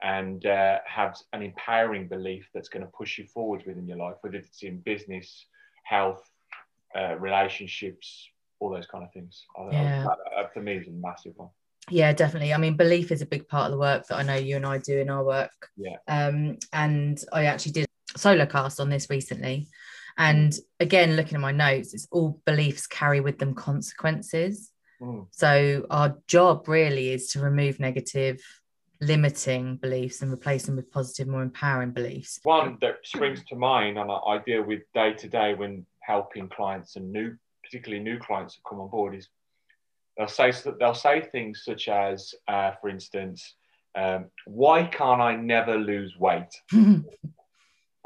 and 0.02 0.45
uh, 0.47 0.78
have 0.87 1.14
an 1.33 1.43
empowering 1.43 2.09
belief 2.09 2.49
that's 2.52 2.69
going 2.69 2.85
to 2.85 2.90
push 2.93 3.19
you 3.19 3.26
forward 3.26 3.62
within 3.66 3.87
your 3.87 3.99
life 3.99 4.16
whether 4.23 4.37
it's 4.37 4.62
in 4.62 4.78
business 4.81 5.47
health 5.85 6.23
uh, 6.99 7.14
relationships 7.19 8.28
all 8.61 8.71
those 8.71 8.87
kind 8.87 9.04
of 9.04 9.12
things 9.12 9.45
I- 9.59 9.62
I- 9.62 9.73
Yeah. 9.73 10.04
that, 10.04 10.19
uh, 10.38 10.49
for 10.54 10.61
me 10.62 10.73
is 10.76 10.88
a 10.88 10.90
massive 10.90 11.35
one 11.37 11.50
Yeah, 11.90 12.14
definitely. 12.14 12.54
I 12.54 12.57
mean, 12.57 12.78
belief 12.78 13.12
is 13.12 13.21
a 13.21 13.26
big 13.35 13.47
part 13.47 13.66
of 13.66 13.73
the 13.73 13.78
work 13.88 14.07
that 14.07 14.16
I 14.16 14.23
know 14.23 14.37
you 14.49 14.57
and 14.57 14.64
I 14.64 14.78
do 14.78 14.97
in 15.04 15.11
our 15.11 15.23
work. 15.23 15.52
Yeah. 15.76 15.99
Um, 16.09 16.57
and 16.73 17.23
I 17.31 17.45
actually 17.45 17.73
did 17.73 17.87
a 18.14 18.19
solo 18.19 18.47
cast 18.47 18.81
on 18.81 18.88
this 18.88 19.11
recently. 19.11 19.57
And 20.16 20.54
again, 20.80 21.16
looking 21.16 21.35
at 21.35 21.40
my 21.40 21.52
notes, 21.52 21.94
it's 21.94 22.06
all 22.11 22.40
beliefs 22.47 22.87
carry 22.87 23.21
with 23.21 23.38
them 23.38 23.54
consequences. 23.54 24.71
Mm. 25.00 25.26
So 25.30 25.87
our 25.90 26.18
job 26.28 26.68
really 26.68 27.12
is 27.12 27.28
to 27.33 27.40
remove 27.40 27.80
negative, 27.80 28.40
limiting 29.00 29.76
beliefs 29.76 30.23
and 30.23 30.33
replace 30.33 30.66
them 30.66 30.76
with 30.76 30.90
positive, 30.90 31.26
more 31.26 31.42
empowering 31.42 31.90
beliefs. 31.90 32.38
One 32.44 32.78
that 32.80 32.99
springs 33.04 33.42
to 33.49 33.56
mind, 33.56 33.99
and 33.99 34.11
I, 34.11 34.38
deal 34.47 34.62
with 34.62 34.83
day 34.94 35.14
to 35.14 35.28
day 35.28 35.54
when 35.54 35.85
helping 36.00 36.49
clients 36.49 36.97
and 36.97 37.12
new, 37.12 37.37
particularly 37.62 38.02
new 38.02 38.18
clients 38.18 38.54
that 38.54 38.62
come 38.68 38.80
on 38.80 38.88
board, 38.88 39.14
is 39.14 39.28
they'll 40.16 40.28
say 40.28 40.52
they'll 40.78 40.94
say 40.94 41.23
things 41.23 41.62
such 41.64 41.88
as, 41.88 42.35
uh, 42.47 42.73
for 42.80 42.88
instance, 42.88 43.54
um, 43.97 44.26
"Why 44.47 44.85
can't 44.85 45.21
I 45.21 45.35
never 45.37 45.76
lose 45.76 46.16
weight?" 46.16 46.54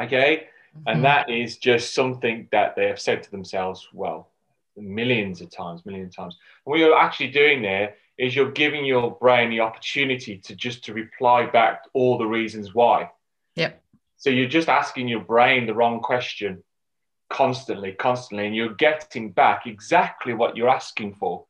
Okay, 0.01 0.47
and 0.87 1.05
that 1.05 1.31
is 1.31 1.59
just 1.59 1.95
something 1.95 2.49
that 2.53 2.77
they 2.77 2.87
have 2.87 3.01
said 3.01 3.23
to 3.23 3.31
themselves. 3.31 3.89
Well, 3.93 4.31
millions 4.77 5.41
of 5.41 5.51
times, 5.51 5.85
millions 5.85 6.09
of 6.13 6.17
times. 6.17 6.37
And 6.65 6.71
what 6.71 6.79
you're 6.79 6.97
actually 6.97 7.29
doing 7.29 7.63
there 7.63 7.95
is 8.19 8.35
you're 8.35 8.51
giving 8.51 8.85
your 8.85 9.17
brain 9.17 9.51
the 9.51 9.61
opportunity 9.61 10.39
to 10.39 10.55
just 10.55 10.85
to 10.85 10.93
reply 10.93 11.47
back 11.47 11.83
all 11.95 12.19
the 12.19 12.27
reasons 12.27 12.75
why. 12.75 13.11
Yep. 13.57 13.83
So 14.17 14.31
you're 14.31 14.49
just 14.49 14.69
asking 14.69 15.09
your 15.09 15.21
brain 15.21 15.67
the 15.67 15.75
wrong 15.75 16.01
question 16.01 16.63
constantly, 17.31 17.93
constantly, 17.93 18.47
and 18.47 18.57
you're 18.57 18.75
getting 18.75 19.31
back 19.31 19.67
exactly 19.67 20.35
what 20.35 20.57
you're 20.57 20.69
asking 20.69 21.15
for. 21.15 21.45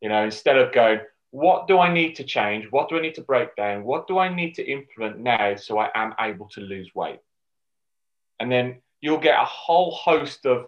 You 0.00 0.08
know, 0.08 0.24
instead 0.24 0.56
of 0.56 0.72
going, 0.72 1.00
what 1.30 1.66
do 1.66 1.78
I 1.78 1.92
need 1.92 2.14
to 2.16 2.24
change? 2.24 2.66
What 2.70 2.88
do 2.88 2.96
I 2.96 3.00
need 3.00 3.16
to 3.16 3.22
break 3.22 3.56
down? 3.56 3.84
What 3.84 4.06
do 4.06 4.18
I 4.18 4.32
need 4.32 4.54
to 4.54 4.64
implement 4.64 5.18
now 5.18 5.56
so 5.56 5.78
I 5.78 5.90
am 5.94 6.14
able 6.20 6.48
to 6.50 6.60
lose 6.60 6.94
weight? 6.94 7.18
And 8.40 8.50
then 8.50 8.80
you'll 9.00 9.18
get 9.18 9.40
a 9.40 9.44
whole 9.44 9.90
host 9.92 10.46
of 10.46 10.66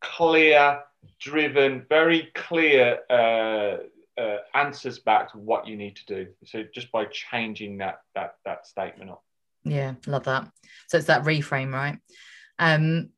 clear, 0.00 0.80
driven, 1.20 1.86
very 1.88 2.30
clear 2.34 3.00
uh, 3.10 3.76
uh, 4.20 4.38
answers 4.54 4.98
back 5.00 5.32
to 5.32 5.38
what 5.38 5.66
you 5.66 5.76
need 5.76 5.96
to 5.96 6.06
do. 6.06 6.28
So 6.44 6.64
just 6.74 6.90
by 6.92 7.06
changing 7.06 7.78
that 7.78 8.00
that 8.14 8.36
that 8.44 8.66
statement 8.66 9.10
up. 9.10 9.22
Yeah, 9.64 9.94
love 10.06 10.24
that. 10.24 10.50
So 10.88 10.98
it's 10.98 11.06
that 11.06 11.24
reframe, 11.24 11.72
right? 11.72 11.98
Um, 12.58 13.10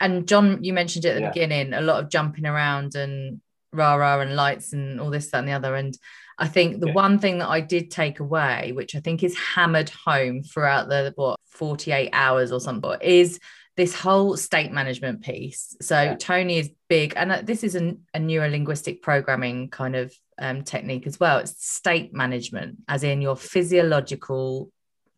and 0.00 0.26
John, 0.26 0.62
you 0.62 0.72
mentioned 0.72 1.04
it 1.04 1.10
at 1.10 1.14
the 1.14 1.20
Yeah. 1.22 1.30
beginning, 1.30 1.72
a 1.72 1.80
lot 1.80 2.02
of 2.02 2.10
jumping 2.10 2.46
around 2.46 2.94
and 2.94 3.40
rah 3.72 3.94
rah 3.94 4.20
and 4.20 4.36
lights 4.36 4.72
and 4.72 5.00
all 5.00 5.10
this, 5.10 5.30
that, 5.30 5.38
and 5.38 5.48
the 5.48 5.52
other. 5.52 5.74
And 5.76 5.96
I 6.38 6.48
think 6.48 6.80
the 6.80 6.88
Yeah. 6.88 6.94
one 6.94 7.18
thing 7.18 7.38
that 7.38 7.48
I 7.48 7.60
did 7.60 7.90
take 7.90 8.20
away, 8.20 8.72
which 8.72 8.94
I 8.94 9.00
think 9.00 9.22
is 9.22 9.36
hammered 9.36 9.90
home 9.90 10.42
throughout 10.42 10.88
the 10.88 11.12
what 11.16 11.38
48 11.46 12.10
hours 12.12 12.50
or 12.52 12.60
something, 12.60 12.96
is 13.00 13.38
this 13.76 13.94
whole 13.94 14.36
state 14.36 14.72
management 14.72 15.22
piece. 15.22 15.76
So 15.80 16.00
Yeah. 16.00 16.14
Tony 16.16 16.58
is 16.58 16.70
big, 16.88 17.14
and 17.16 17.32
uh, 17.32 17.42
this 17.42 17.64
is 17.64 17.74
a, 17.74 17.96
a 18.12 18.18
neuro-linguistic 18.20 19.02
programming 19.02 19.68
kind 19.68 19.96
of 19.96 20.14
um, 20.38 20.62
technique 20.64 21.06
as 21.06 21.18
well. 21.18 21.38
It's 21.38 21.64
state 21.64 22.12
management, 22.12 22.78
as 22.88 23.02
in 23.04 23.20
your 23.22 23.36
physiological, 23.36 24.70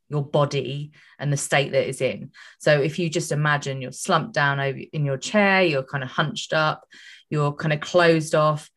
your 0.08 0.24
body 0.24 0.92
and 1.18 1.32
the 1.32 1.36
state 1.36 1.72
that 1.72 1.88
is 1.88 2.00
in. 2.00 2.30
So 2.58 2.80
if 2.80 2.98
you 2.98 3.10
just 3.10 3.32
imagine 3.32 3.82
you're 3.82 3.92
slumped 3.92 4.34
down 4.34 4.60
over 4.60 4.78
in 4.92 5.04
your 5.04 5.16
chair, 5.18 5.62
you're 5.62 5.82
kind 5.82 6.04
of 6.04 6.10
hunched 6.10 6.52
up, 6.52 6.84
you're 7.28 7.52
kind 7.52 7.72
of 7.72 7.80
closed 7.80 8.34
off, 8.34 8.70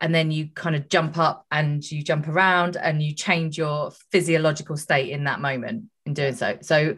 and 0.00 0.14
then 0.14 0.30
you 0.30 0.48
kind 0.54 0.74
of 0.74 0.88
jump 0.88 1.18
up 1.18 1.46
and 1.50 1.88
you 1.90 2.02
jump 2.02 2.26
around 2.26 2.76
and 2.76 3.02
you 3.02 3.14
change 3.14 3.58
your 3.58 3.92
physiological 4.10 4.76
state 4.76 5.10
in 5.10 5.24
that 5.24 5.40
moment 5.40 5.84
in 6.06 6.14
doing 6.14 6.34
so. 6.34 6.58
So 6.62 6.96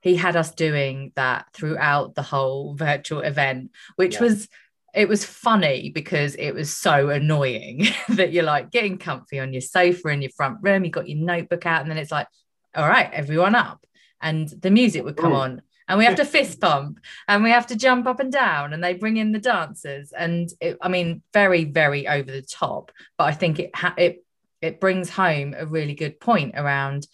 he 0.00 0.16
had 0.16 0.36
us 0.36 0.52
doing 0.52 1.12
that 1.16 1.46
throughout 1.54 2.14
the 2.14 2.22
whole 2.22 2.74
virtual 2.78 3.20
event, 3.20 3.70
which 3.96 4.14
yeah. 4.14 4.22
was 4.22 4.48
it 4.94 5.08
was 5.08 5.24
funny 5.24 5.88
because 5.88 6.34
it 6.34 6.52
was 6.52 6.76
so 6.76 7.08
annoying 7.08 7.86
that 8.10 8.30
you're 8.32 8.44
like 8.44 8.70
getting 8.70 8.98
comfy 8.98 9.40
on 9.40 9.54
your 9.54 9.62
sofa 9.62 10.08
in 10.08 10.20
your 10.20 10.30
front 10.36 10.58
room, 10.60 10.84
you 10.84 10.90
got 10.90 11.08
your 11.08 11.18
notebook 11.18 11.64
out, 11.64 11.80
and 11.80 11.90
then 11.90 11.96
it's 11.96 12.12
like, 12.12 12.28
all 12.74 12.86
right, 12.86 13.10
everyone 13.10 13.54
up. 13.54 13.86
And 14.20 14.48
the 14.48 14.70
music 14.70 15.02
would 15.02 15.16
come 15.16 15.32
Ooh. 15.32 15.36
on 15.36 15.62
and 15.92 15.98
we 15.98 16.06
have 16.06 16.16
to 16.16 16.24
fist 16.24 16.58
bump 16.58 17.00
and 17.28 17.44
we 17.44 17.50
have 17.50 17.66
to 17.66 17.76
jump 17.76 18.06
up 18.06 18.18
and 18.18 18.32
down 18.32 18.72
and 18.72 18.82
they 18.82 18.94
bring 18.94 19.18
in 19.18 19.32
the 19.32 19.38
dancers. 19.38 20.10
And 20.16 20.50
it, 20.58 20.78
i 20.80 20.88
mean 20.88 21.22
very 21.34 21.64
very 21.64 22.08
over 22.08 22.30
the 22.32 22.40
top 22.40 22.92
but 23.18 23.24
i 23.24 23.32
think 23.32 23.58
it 23.58 23.76
ha- 23.76 23.94
it 23.98 24.24
it 24.62 24.80
brings 24.80 25.10
home 25.10 25.54
a 25.56 25.66
really 25.66 25.94
good 25.94 26.18
point 26.18 26.54
around 26.56 27.06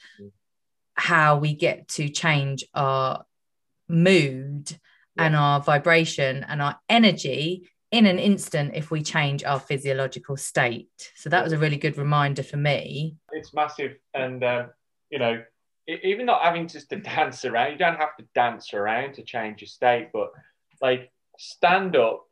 how 0.95 1.39
we 1.39 1.55
get 1.55 1.89
to 1.89 2.09
change 2.09 2.65
our 2.73 3.25
mood 3.89 4.71
yeah. 4.71 5.25
and 5.25 5.35
our 5.35 5.61
vibration 5.61 6.45
and 6.49 6.63
our 6.63 6.79
energy 6.89 7.69
in 7.91 8.07
an 8.07 8.21
instant 8.21 8.73
if 8.75 8.91
we 8.93 9.03
change 9.03 9.43
our 9.45 9.59
physiological 9.59 10.37
state. 10.37 11.13
So 11.17 11.31
that 11.31 11.43
was 11.43 11.53
a 11.53 11.59
really 11.59 11.79
good 11.79 11.97
reminder 11.97 12.43
for 12.43 12.59
me. 12.59 13.17
It's 13.33 13.55
massive 13.55 13.97
and 14.13 14.45
uh, 14.45 14.67
you 15.11 15.19
know 15.19 15.43
even 15.89 16.27
not 16.27 16.43
having 16.43 16.69
just 16.69 16.91
to 16.91 16.97
dance 16.97 17.45
around, 17.45 17.73
you 17.73 17.79
don't 17.79 17.97
have 17.97 18.17
to 18.19 18.25
dance 18.35 18.75
around 18.75 19.15
to 19.15 19.23
change 19.23 19.61
your 19.61 19.69
state, 19.69 20.11
but 20.13 20.33
like 20.83 21.11
stand 21.39 21.97
up 21.97 22.27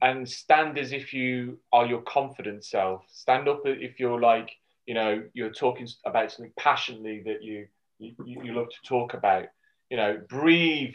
and 0.00 0.28
stand 0.28 0.78
as 0.78 0.92
if 0.92 1.12
you 1.12 1.58
are 1.72 1.86
your 1.86 2.02
confident 2.02 2.64
self. 2.64 3.04
Stand 3.08 3.48
up 3.48 3.62
if 3.64 3.98
you're 3.98 4.20
like, 4.20 4.50
you 4.86 4.94
know, 4.94 5.22
you're 5.32 5.50
talking 5.50 5.88
about 6.06 6.30
something 6.30 6.52
passionately 6.56 7.22
that 7.24 7.42
you 7.42 7.66
you, 7.98 8.14
you 8.24 8.52
love 8.52 8.68
to 8.68 8.88
talk 8.88 9.14
about. 9.14 9.46
You 9.90 9.96
know, 9.96 10.20
breathe, 10.28 10.94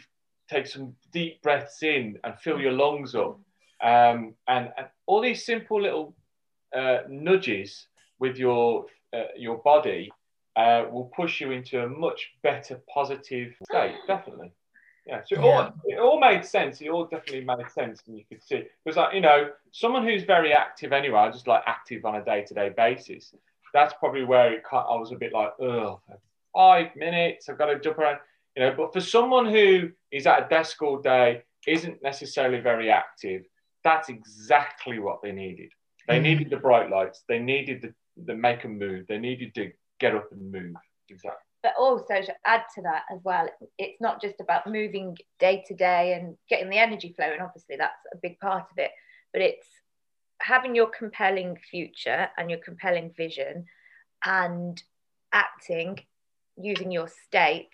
take 0.50 0.66
some 0.66 0.94
deep 1.12 1.40
breaths 1.42 1.82
in 1.82 2.18
and 2.24 2.38
fill 2.38 2.60
your 2.60 2.72
lungs 2.72 3.14
up. 3.14 3.38
Um, 3.82 4.34
and, 4.46 4.70
and 4.76 4.88
all 5.06 5.22
these 5.22 5.46
simple 5.46 5.80
little 5.80 6.14
uh, 6.76 6.98
nudges 7.08 7.86
with 8.18 8.36
your 8.36 8.86
uh, 9.14 9.28
your 9.36 9.58
body 9.58 10.10
uh, 10.58 10.84
will 10.90 11.10
push 11.14 11.40
you 11.40 11.52
into 11.52 11.82
a 11.82 11.88
much 11.88 12.32
better 12.42 12.80
positive 12.92 13.54
state, 13.62 13.94
definitely. 14.06 14.50
Yeah, 15.06 15.22
so 15.24 15.36
it, 15.36 15.44
yeah. 15.44 15.46
All, 15.46 15.72
it 15.86 15.98
all 15.98 16.20
made 16.20 16.44
sense. 16.44 16.80
It 16.80 16.88
all 16.88 17.06
definitely 17.06 17.44
made 17.44 17.70
sense, 17.70 18.02
and 18.06 18.18
you 18.18 18.24
could 18.28 18.42
see 18.42 18.64
because, 18.84 18.96
like 18.96 19.14
you 19.14 19.20
know, 19.20 19.50
someone 19.70 20.04
who's 20.04 20.24
very 20.24 20.52
active 20.52 20.92
anyway, 20.92 21.20
I 21.20 21.30
just 21.30 21.46
like 21.46 21.62
active 21.66 22.04
on 22.04 22.16
a 22.16 22.24
day-to-day 22.24 22.70
basis. 22.76 23.32
That's 23.72 23.94
probably 24.00 24.24
where 24.24 24.52
it. 24.52 24.64
Cut. 24.64 24.86
I 24.90 24.96
was 24.96 25.12
a 25.12 25.16
bit 25.16 25.32
like, 25.32 25.52
oh, 25.60 26.00
five 26.54 26.94
minutes, 26.96 27.48
I've 27.48 27.58
got 27.58 27.66
to 27.66 27.78
jump 27.78 27.98
around, 27.98 28.18
you 28.56 28.64
know. 28.64 28.74
But 28.76 28.92
for 28.92 29.00
someone 29.00 29.46
who 29.46 29.90
is 30.10 30.26
at 30.26 30.44
a 30.44 30.48
desk 30.48 30.82
all 30.82 31.00
day, 31.00 31.42
isn't 31.66 32.02
necessarily 32.02 32.60
very 32.60 32.90
active, 32.90 33.44
that's 33.84 34.08
exactly 34.08 34.98
what 34.98 35.22
they 35.22 35.32
needed. 35.32 35.70
They 36.08 36.18
mm. 36.18 36.22
needed 36.22 36.50
the 36.50 36.56
bright 36.56 36.90
lights. 36.90 37.22
They 37.28 37.38
needed 37.38 37.82
the, 37.82 37.94
the 38.24 38.34
make 38.34 38.64
a 38.64 38.68
move. 38.68 39.06
They 39.06 39.18
needed 39.18 39.54
to 39.54 39.70
get 40.00 40.14
up 40.14 40.30
and 40.32 40.52
move. 40.52 40.74
Exactly. 41.08 41.38
But 41.62 41.72
also 41.78 42.22
to 42.22 42.34
add 42.46 42.62
to 42.76 42.82
that 42.82 43.02
as 43.12 43.20
well, 43.24 43.48
it's 43.78 44.00
not 44.00 44.22
just 44.22 44.40
about 44.40 44.66
moving 44.66 45.16
day 45.40 45.64
to 45.66 45.74
day 45.74 46.14
and 46.14 46.36
getting 46.48 46.70
the 46.70 46.78
energy 46.78 47.12
flowing. 47.16 47.40
Obviously, 47.40 47.76
that's 47.76 48.06
a 48.12 48.16
big 48.16 48.38
part 48.38 48.66
of 48.70 48.78
it. 48.78 48.92
But 49.32 49.42
it's 49.42 49.66
having 50.40 50.74
your 50.74 50.86
compelling 50.86 51.56
future 51.70 52.28
and 52.38 52.48
your 52.48 52.60
compelling 52.60 53.12
vision 53.16 53.66
and 54.24 54.80
acting 55.32 55.98
using 56.56 56.90
your 56.92 57.08
state 57.08 57.70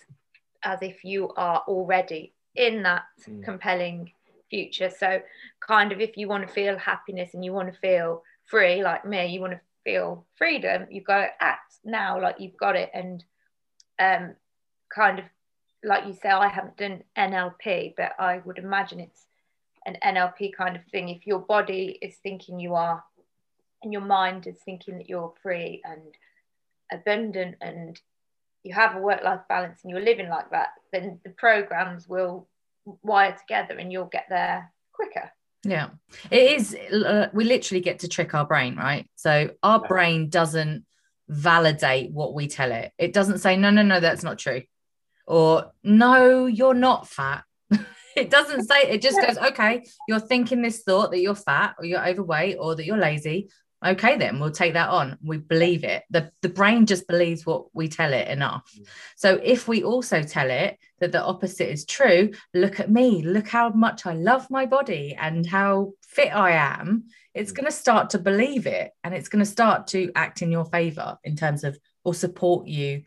as 0.63 0.79
if 0.83 1.05
you 1.05 1.31
are 1.37 1.63
already 1.69 2.33
in 2.55 2.83
that 2.85 3.05
mm. 3.29 3.45
compelling 3.45 4.13
future. 4.49 4.91
So, 4.91 5.21
kind 5.61 5.93
of 5.93 6.01
if 6.01 6.17
you 6.17 6.29
want 6.29 6.47
to 6.47 6.53
feel 6.53 6.79
happiness 6.79 7.35
and 7.35 7.45
you 7.45 7.53
want 7.53 7.73
to 7.73 7.79
feel 7.81 8.23
free, 8.47 8.83
like 8.83 9.05
me, 9.05 9.27
you 9.27 9.41
want 9.41 9.53
to 9.53 9.61
feel 9.85 10.27
freedom, 10.37 10.87
you've 10.91 11.05
got 11.05 11.19
to 11.19 11.29
act 11.41 11.75
now 11.85 12.21
like 12.21 12.41
you've 12.41 12.57
got 12.57 12.77
it. 12.77 12.91
And 12.95 13.25
um, 13.99 14.35
kind 14.95 15.19
of 15.19 15.25
like 15.85 16.07
you 16.07 16.15
say, 16.15 16.31
I 16.31 16.49
haven't 16.49 16.77
done 16.77 17.03
NLP, 17.17 17.95
but 17.97 18.13
I 18.19 18.41
would 18.45 18.59
imagine 18.59 19.01
it's 19.01 19.27
an 19.87 19.99
NLP 20.03 20.53
kind 20.57 20.77
of 20.77 20.85
thing. 20.87 21.09
If 21.11 21.27
your 21.27 21.41
body 21.41 21.99
is 22.01 22.17
thinking 22.23 22.59
you 22.59 22.75
are, 22.75 23.05
and 23.83 23.93
your 23.93 24.03
mind 24.03 24.47
is 24.47 24.57
thinking 24.65 24.97
that 24.97 25.11
you're 25.11 25.35
free 25.43 25.83
and 25.85 26.15
abundant, 26.91 27.57
and 27.61 28.01
you 28.63 28.73
have 28.73 28.97
a 28.97 29.01
work 29.01 29.23
life 29.23 29.43
balance 29.49 29.81
and 29.83 29.91
you're 29.91 30.01
living 30.01 30.31
like 30.31 30.51
that, 30.51 30.71
then 30.91 31.21
the 31.23 31.31
programs 31.31 32.09
will 32.09 32.49
wire 33.03 33.37
together 33.39 33.79
and 33.79 33.93
you'll 33.93 34.07
get 34.07 34.27
there 34.31 34.73
quicker. 34.93 35.31
Yeah, 35.65 35.91
it 36.31 36.61
is. 36.61 36.75
Uh, 36.75 37.29
we 37.33 37.45
literally 37.45 37.81
get 37.81 38.01
to 38.01 38.09
trick 38.09 38.35
our 38.35 38.47
brain, 38.47 38.77
right? 38.77 39.09
So 39.17 39.51
our 39.63 39.81
yeah. 39.83 39.89
brain 39.89 40.29
doesn't 40.29 40.85
validate 41.29 42.13
what 42.13 42.35
we 42.35 42.47
tell 42.49 42.71
it. 42.71 42.93
It 42.99 43.13
doesn't 43.13 43.39
say, 43.39 43.57
no, 43.57 43.71
no, 43.71 43.83
no, 43.83 44.01
that's 44.01 44.23
not 44.23 44.39
true. 44.39 44.63
Or, 45.27 45.73
no, 45.83 46.47
you're 46.47 46.75
not 46.75 47.09
fat. 47.09 47.45
it 48.17 48.31
doesn't 48.31 48.65
say, 48.65 48.91
it 48.91 49.01
just 49.01 49.21
goes, 49.21 49.39
okay, 49.39 49.85
you're 50.07 50.21
thinking 50.21 50.61
this 50.61 50.83
thought 50.83 51.11
that 51.13 51.21
you're 51.21 51.35
fat 51.35 51.77
or 51.79 51.87
you're 51.87 52.07
overweight 52.07 52.57
or 52.61 52.75
that 52.75 52.85
you're 52.85 52.99
lazy 52.99 53.49
okay 53.85 54.17
then 54.17 54.41
we'll 54.41 54.51
take 54.51 54.73
that 54.73 54.89
on 54.89 55.19
we 55.23 55.37
believe 55.37 55.85
it 55.85 56.03
the, 56.11 56.31
the 56.43 56.49
brain 56.49 56.87
just 56.87 57.07
believes 57.07 57.45
what 57.45 57.67
we 57.75 57.89
tell 57.89 58.13
it 58.13 58.29
enough 58.29 58.65
mm. 58.79 58.87
so 59.17 59.39
if 59.43 59.69
we 59.69 59.83
also 59.83 60.23
tell 60.23 60.51
it 60.51 60.79
that 61.05 61.13
the 61.13 61.23
opposite 61.23 61.71
is 61.71 61.85
true 61.85 62.31
look 62.55 62.81
at 62.81 62.91
me 62.91 63.23
look 63.23 63.49
how 63.49 63.69
much 63.71 64.07
i 64.07 64.13
love 64.13 64.49
my 64.51 64.67
body 64.67 65.17
and 65.19 65.47
how 65.47 65.93
fit 66.07 66.35
i 66.35 66.53
am 66.53 67.05
it's 67.35 67.53
mm. 67.53 67.57
going 67.57 67.67
to 67.67 67.73
start 67.73 68.11
to 68.11 68.19
believe 68.19 68.67
it 68.67 68.93
and 69.03 69.15
it's 69.15 69.29
going 69.29 69.45
to 69.45 69.51
start 69.51 69.87
to 69.87 70.11
act 70.15 70.43
in 70.43 70.51
your 70.51 70.65
favor 70.65 71.19
in 71.25 71.37
terms 71.37 71.65
of 71.65 71.79
or 72.05 72.15
support 72.15 72.67
you 72.67 73.03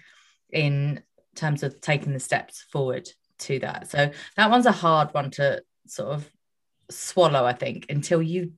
in 0.51 1.01
terms 1.35 1.63
of 1.63 1.79
taking 1.81 2.13
the 2.13 2.19
steps 2.19 2.65
forward 2.71 3.09
to 3.37 3.59
that 3.59 3.89
so 3.89 4.09
that 4.35 4.49
one's 4.49 4.65
a 4.65 4.71
hard 4.71 5.13
one 5.13 5.29
to 5.29 5.61
sort 5.85 6.09
of 6.09 6.29
swallow 6.89 7.45
i 7.45 7.53
think 7.53 7.85
until 7.89 8.21
you 8.21 8.51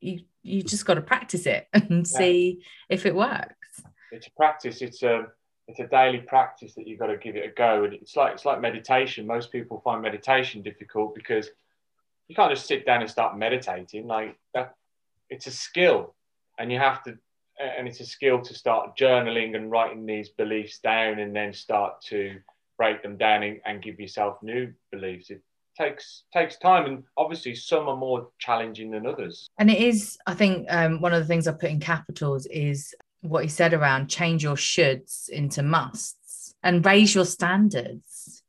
you 0.00 0.20
you 0.42 0.62
just 0.62 0.86
got 0.86 0.94
to 0.94 1.00
practice 1.00 1.46
it 1.46 1.68
and 1.72 2.06
see 2.06 2.62
if 2.88 3.06
it 3.06 3.14
works. 3.14 3.82
It's 4.10 4.26
a 4.26 4.30
practice. 4.32 4.80
It's 4.82 5.02
a 5.02 5.26
it's 5.68 5.80
a 5.80 5.86
daily 5.86 6.18
practice 6.18 6.74
that 6.74 6.88
you've 6.88 6.98
got 6.98 7.08
to 7.08 7.18
give 7.18 7.36
it 7.36 7.44
a 7.44 7.52
go. 7.52 7.84
And 7.84 7.92
it's 7.92 8.16
like 8.16 8.32
it's 8.32 8.46
like 8.46 8.60
meditation. 8.60 9.26
Most 9.26 9.52
people 9.52 9.80
find 9.84 10.00
meditation 10.02 10.62
difficult 10.62 11.14
because 11.14 11.50
you 12.26 12.34
can't 12.34 12.52
just 12.52 12.66
sit 12.66 12.86
down 12.86 13.02
and 13.02 13.10
start 13.10 13.38
meditating. 13.38 14.06
Like 14.06 14.36
that, 14.54 14.74
it's 15.28 15.46
a 15.46 15.50
skill, 15.50 16.14
and 16.58 16.72
you 16.72 16.78
have 16.78 17.04
to. 17.04 17.18
And 17.60 17.86
it's 17.86 18.00
a 18.00 18.06
skill 18.06 18.40
to 18.40 18.54
start 18.54 18.96
journaling 18.96 19.56
and 19.56 19.70
writing 19.70 20.06
these 20.06 20.30
beliefs 20.30 20.78
down, 20.78 21.18
and 21.18 21.36
then 21.36 21.52
start 21.52 22.00
to 22.06 22.38
break 22.78 23.02
them 23.02 23.16
down 23.16 23.42
and, 23.42 23.60
and 23.66 23.82
give 23.82 24.00
yourself 24.00 24.42
new 24.42 24.72
beliefs. 24.90 25.30
It, 25.30 25.42
takes 25.76 26.24
takes 26.32 26.56
time 26.56 26.86
and 26.86 27.04
obviously 27.16 27.54
some 27.54 27.88
are 27.88 27.96
more 27.96 28.28
challenging 28.40 28.90
than 28.90 29.06
others 29.06 29.48
and 29.58 29.70
it 29.70 29.78
is 29.78 30.18
i 30.26 30.34
think 30.34 30.66
um, 30.70 31.00
one 31.00 31.14
of 31.14 31.20
the 31.20 31.24
things 31.24 31.46
i 31.46 31.52
put 31.52 31.70
in 31.70 31.78
capitals 31.78 32.46
is 32.46 32.96
what 33.20 33.42
he 33.42 33.48
said 33.48 33.74
around 33.74 34.08
change 34.08 34.42
your 34.42 34.56
shoulds 34.56 35.28
into 35.28 35.62
musts 35.62 36.54
and 36.62 36.84
raise 36.84 37.14
your 37.14 37.24
standards. 37.24 38.42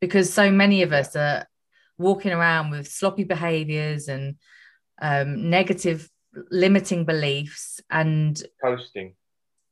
Because 0.00 0.32
so 0.32 0.50
many 0.50 0.82
of 0.82 0.92
us 0.92 1.16
are 1.16 1.46
walking 1.98 2.32
around 2.32 2.70
with 2.70 2.86
sloppy 2.88 3.24
behaviors 3.24 4.08
and 4.08 4.36
um, 5.02 5.50
negative 5.50 6.08
limiting 6.50 7.04
beliefs 7.04 7.80
and 7.90 8.40
coasting. 8.62 9.14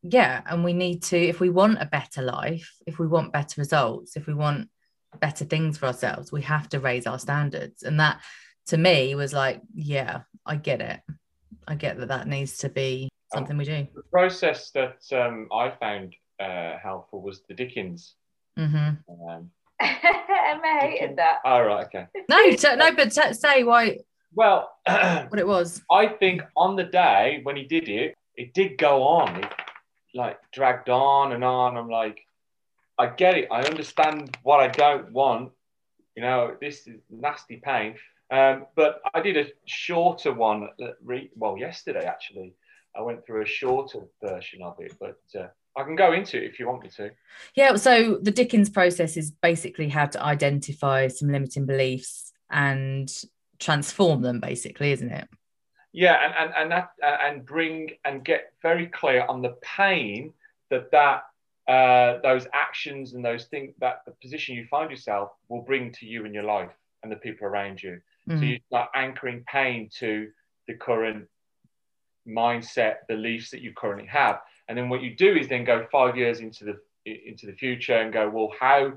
Yeah 0.03 0.43
and 0.47 0.65
we 0.65 0.73
need 0.73 1.03
to 1.05 1.17
if 1.17 1.41
we 1.41 1.51
want 1.51 1.81
a 1.81 1.87
better 1.87 2.23
life 2.23 2.75
if 2.87 2.99
we 2.99 3.07
want 3.07 3.33
better 3.33 3.61
results 3.61 4.17
if 4.17 4.27
we 4.27 4.35
want 4.35 4.69
better 5.21 5.45
things 5.45 5.79
for 5.79 5.87
ourselves 5.87 6.31
we 6.31 6.43
have 6.43 6.69
to 6.71 6.81
raise 6.81 7.07
our 7.07 7.19
standards. 7.19 7.83
And 7.83 8.01
that 8.01 8.21
to 8.67 8.77
me 8.77 9.15
was 9.15 9.33
like 9.33 9.61
yeah 9.75 10.23
i 10.45 10.57
get 10.57 10.81
it. 10.81 11.01
I 11.69 11.75
get 11.75 11.99
that 11.99 12.09
that 12.09 12.29
needs 12.29 12.59
to 12.59 12.69
be 12.69 13.09
something 13.33 13.57
we 13.57 13.65
do 13.65 13.87
the 13.95 14.03
process 14.11 14.71
that 14.71 14.99
um, 15.13 15.49
i 15.53 15.71
found 15.71 16.15
uh, 16.39 16.77
helpful 16.83 17.23
was 17.23 17.43
the 17.49 17.55
dickens 17.55 18.15
mm-hmm. 18.59 19.29
um, 19.29 19.51
Emma 19.81 20.79
hated 20.81 21.17
that. 21.17 21.39
Oh, 21.45 21.61
right, 21.61 21.87
okay. 21.87 22.07
No, 22.31 22.51
t- 22.51 22.77
no, 22.77 22.95
but 22.95 23.13
t- 23.13 23.35
say 23.35 23.63
why. 23.63 23.99
Well, 24.35 24.71
what 24.87 25.39
it 25.39 25.47
was. 25.47 25.83
I 25.91 26.09
think 26.09 26.43
on 26.57 26.77
the 26.77 26.85
day 26.85 27.41
when 27.43 27.57
he 27.57 27.65
did 27.65 27.89
it, 27.89 28.15
it 28.37 28.55
did 28.55 28.79
go 28.79 29.03
on. 29.03 29.37
It 29.37 29.53
like 30.15 30.39
dragged 30.53 30.89
on 30.89 31.33
and 31.33 31.45
on. 31.45 31.77
I'm 31.77 31.91
like, 31.91 32.21
I 32.99 33.09
get 33.09 33.37
it. 33.37 33.49
I 33.51 33.63
understand 33.63 34.37
what 34.43 34.61
I 34.61 34.69
don't 34.69 35.13
want. 35.13 35.53
You 36.15 36.23
know, 36.23 36.57
this 36.61 36.87
is 36.87 37.01
nasty 37.11 37.57
pain. 37.57 37.97
Um, 38.31 38.67
but 38.75 39.01
I 39.15 39.21
did 39.21 39.37
a 39.37 39.47
shorter 39.67 40.33
one, 40.33 40.69
re- 41.05 41.31
well, 41.37 41.59
yesterday 41.59 42.07
actually, 42.07 42.55
I 42.97 43.03
went 43.03 43.25
through 43.25 43.43
a 43.43 43.47
shorter 43.47 44.01
version 44.23 44.63
of 44.63 44.77
it, 44.81 44.95
but 44.99 45.19
uh, 45.39 45.49
I 45.77 45.85
can 45.85 45.97
go 45.97 46.13
into 46.13 46.39
it 46.39 46.45
if 46.45 46.59
you 46.59 46.67
want 46.67 46.83
me 46.83 46.91
to. 46.97 47.11
Yeah. 47.55 47.77
So 47.77 48.19
the 48.23 48.31
Dickens 48.31 48.71
process 48.71 49.17
is 49.17 49.31
basically 49.31 49.89
how 49.89 50.07
to 50.07 50.23
identify 50.23 51.09
some 51.09 51.31
limiting 51.31 51.67
beliefs 51.67 52.33
and 52.51 53.13
transform 53.59 54.23
them, 54.23 54.41
basically, 54.41 54.93
isn't 54.93 55.11
it? 55.11 55.29
Yeah, 55.93 56.19
and 56.23 56.35
and 56.39 56.55
and 56.57 56.73
that 56.73 56.91
uh, 57.03 57.17
and 57.25 57.45
bring 57.45 57.91
and 58.05 58.25
get 58.25 58.53
very 58.63 58.87
clear 58.87 59.25
on 59.29 59.41
the 59.43 59.57
pain 59.63 60.33
that 60.71 60.91
that 60.91 61.23
uh, 61.69 62.21
those 62.23 62.47
actions 62.53 63.15
and 63.15 63.25
those 63.25 63.47
things 63.47 63.75
that 63.81 64.03
the 64.07 64.13
position 64.23 64.55
you 64.55 64.67
find 64.67 64.91
yourself 64.91 65.31
will 65.49 65.63
bring 65.63 65.93
to 65.93 66.07
you 66.07 66.25
in 66.25 66.35
your 66.35 66.45
life 66.45 66.71
and 67.03 67.11
the 67.11 67.17
people 67.17 67.47
around 67.47 67.83
you. 67.83 68.01
Mm. 68.29 68.39
So 68.39 68.45
you 68.45 68.61
start 68.69 68.91
anchoring 68.95 69.45
pain 69.47 69.89
to 69.99 70.29
the 70.69 70.75
current 70.75 71.29
mindset, 72.27 73.07
beliefs 73.09 73.51
that 73.51 73.61
you 73.61 73.73
currently 73.77 74.07
have. 74.07 74.41
And 74.69 74.77
then 74.77 74.89
what 74.89 75.03
you 75.03 75.15
do 75.15 75.35
is 75.37 75.49
then 75.49 75.65
go 75.65 75.87
five 75.91 76.17
years 76.17 76.41
into 76.41 76.65
the 76.65 76.79
into 77.05 77.47
the 77.47 77.53
future 77.53 77.95
and 77.95 78.13
go, 78.13 78.29
well, 78.29 78.53
how 78.59 78.93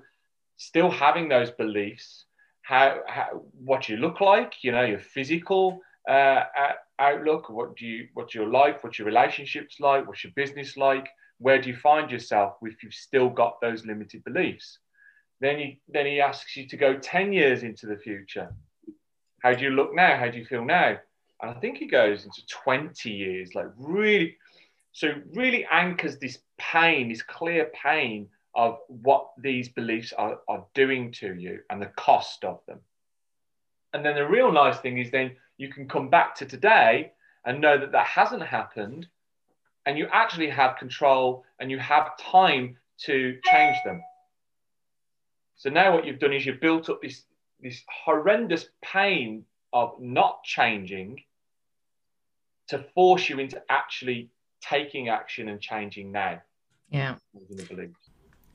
still 0.58 0.89
having 0.89 1.30
those 1.30 1.52
beliefs, 1.52 2.26
how, 2.63 3.02
how 3.08 3.44
what 3.54 3.88
you 3.88 3.98
look 3.98 4.20
like, 4.20 4.54
you 4.63 4.72
know, 4.72 4.84
your 4.84 5.00
physical 5.00 5.80
uh, 6.08 6.44
outlook, 6.98 7.50
what 7.50 7.76
do 7.76 7.86
you 7.86 8.08
what's 8.13 8.36
your 8.36 8.48
life, 8.48 8.78
what's 8.82 9.00
your 9.00 9.06
relationships 9.06 9.80
like, 9.80 10.08
what's 10.08 10.24
your 10.24 10.34
business 10.36 10.76
like, 10.76 11.08
where 11.39 11.62
do 11.62 11.70
you 11.70 11.76
find 11.76 12.12
yourself 12.12 12.56
if 12.62 12.84
you've 12.84 12.94
still 12.94 13.30
got 13.30 13.62
those 13.62 13.86
limited 13.86 14.24
beliefs? 14.24 14.80
Then 15.39 15.58
he 15.58 15.80
then 15.88 16.06
he 16.06 16.20
asks 16.20 16.56
you 16.58 16.68
to 16.68 16.78
go 16.78 16.98
10 16.98 17.32
years 17.32 17.63
into 17.63 17.88
the 17.88 17.98
future. 17.98 18.54
How 19.42 19.54
do 19.54 19.63
you 19.63 19.72
look 19.72 19.96
now? 19.96 20.18
How 20.18 20.30
do 20.30 20.38
you 20.38 20.46
feel 20.46 20.65
now? 20.65 20.98
And 21.41 21.52
I 21.52 21.54
think 21.54 21.78
he 21.78 21.88
goes 21.88 22.25
into 22.25 22.45
20 22.47 23.10
years, 23.10 23.56
like 23.56 23.67
really, 23.78 24.38
so 24.91 25.13
really 25.34 25.65
anchors 25.71 26.17
this 26.17 26.39
pain, 26.58 27.10
this 27.10 27.21
clear 27.21 27.71
pain 27.73 28.28
of 28.56 28.80
what 28.88 29.30
these 29.38 29.69
beliefs 29.69 30.12
are, 30.13 30.39
are 30.47 30.65
doing 30.73 31.12
to 31.13 31.34
you 31.34 31.60
and 31.69 31.82
the 31.82 31.91
cost 31.97 32.43
of 32.43 32.60
them. 32.67 32.80
And 33.93 34.06
then 34.06 34.15
the 34.15 34.28
real 34.28 34.52
nice 34.52 34.78
thing 34.80 34.97
is 34.97 35.12
then 35.12 35.36
you 35.58 35.69
can 35.69 35.88
come 35.88 36.10
back 36.10 36.36
to 36.36 36.45
today 36.45 37.13
and 37.45 37.62
know 37.62 37.78
that 37.78 37.93
that 37.93 38.06
hasn't 38.06 38.43
happened 38.43 39.08
and 39.86 39.97
you 39.97 40.08
actually 40.12 40.49
have 40.49 40.78
control 40.78 41.45
and 41.60 41.71
you 41.71 41.80
have 41.80 42.17
time 42.17 42.75
to 43.06 43.39
change 43.45 43.78
them. 43.86 44.04
So 45.56 45.69
now 45.69 45.93
what 45.93 46.06
you've 46.06 46.19
done 46.19 46.34
is 46.34 46.45
you've 46.45 46.60
built 46.60 46.89
up 46.89 47.02
this, 47.02 47.23
this 47.62 47.82
horrendous 48.04 48.65
pain 48.82 49.45
of 49.71 49.93
not 49.99 50.43
changing 50.43 51.23
to 52.69 52.86
force 52.95 53.29
you 53.29 53.39
into 53.39 53.62
actually 53.69 54.29
taking 54.62 55.10
action 55.10 55.49
and 55.49 55.60
changing 55.60 56.12
now. 56.12 56.41
Yeah. 56.89 57.15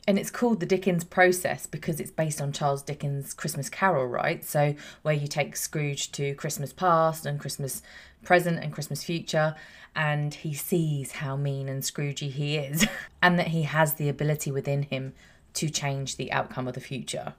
And 0.06 0.18
it's 0.18 0.30
called 0.30 0.60
the 0.60 0.66
Dickens 0.66 1.04
process 1.04 1.66
because 1.66 1.98
it's 1.98 2.10
based 2.10 2.40
on 2.40 2.52
Charles 2.52 2.82
Dickens' 2.82 3.32
Christmas 3.32 3.70
Carol, 3.70 4.06
right? 4.06 4.44
So, 4.44 4.74
where 5.02 5.14
you 5.14 5.26
take 5.26 5.56
Scrooge 5.56 6.12
to 6.12 6.34
Christmas 6.34 6.72
past 6.72 7.24
and 7.24 7.40
Christmas 7.40 7.82
present 8.22 8.62
and 8.62 8.72
Christmas 8.72 9.02
future, 9.02 9.54
and 9.96 10.34
he 10.34 10.52
sees 10.52 11.12
how 11.12 11.36
mean 11.36 11.68
and 11.68 11.82
Scroogey 11.82 12.30
he 12.30 12.56
is, 12.56 12.86
and 13.22 13.38
that 13.38 13.48
he 13.48 13.62
has 13.62 13.94
the 13.94 14.08
ability 14.08 14.50
within 14.50 14.82
him 14.82 15.14
to 15.54 15.70
change 15.70 16.16
the 16.16 16.32
outcome 16.32 16.68
of 16.68 16.74
the 16.74 16.80
future. 16.80 17.34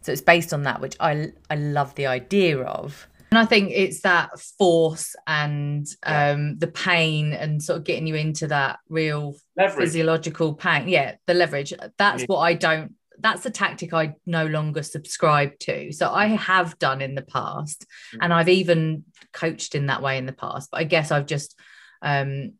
So, 0.00 0.10
it's 0.10 0.22
based 0.22 0.54
on 0.54 0.62
that, 0.62 0.80
which 0.80 0.96
I, 0.98 1.32
I 1.50 1.56
love 1.56 1.96
the 1.96 2.06
idea 2.06 2.62
of. 2.62 3.08
And 3.36 3.44
I 3.44 3.46
think 3.46 3.70
it's 3.70 4.00
that 4.00 4.30
force 4.58 5.14
and 5.26 5.86
um, 6.04 6.56
the 6.56 6.68
pain 6.68 7.34
and 7.34 7.62
sort 7.62 7.76
of 7.76 7.84
getting 7.84 8.06
you 8.06 8.14
into 8.14 8.46
that 8.46 8.78
real 8.88 9.36
leverage. 9.58 9.78
physiological 9.78 10.54
pain. 10.54 10.88
Yeah, 10.88 11.16
the 11.26 11.34
leverage. 11.34 11.74
That's 11.98 12.22
yeah. 12.22 12.26
what 12.28 12.38
I 12.38 12.54
don't. 12.54 12.94
That's 13.18 13.44
a 13.44 13.50
tactic 13.50 13.92
I 13.92 14.14
no 14.24 14.46
longer 14.46 14.82
subscribe 14.82 15.58
to. 15.60 15.92
So 15.92 16.10
I 16.10 16.28
have 16.28 16.78
done 16.78 17.02
in 17.02 17.14
the 17.14 17.20
past, 17.20 17.82
mm-hmm. 17.82 18.22
and 18.22 18.32
I've 18.32 18.48
even 18.48 19.04
coached 19.34 19.74
in 19.74 19.88
that 19.88 20.00
way 20.00 20.16
in 20.16 20.24
the 20.24 20.32
past. 20.32 20.70
But 20.70 20.80
I 20.80 20.84
guess 20.84 21.10
I've 21.10 21.26
just 21.26 21.60
um, 22.00 22.54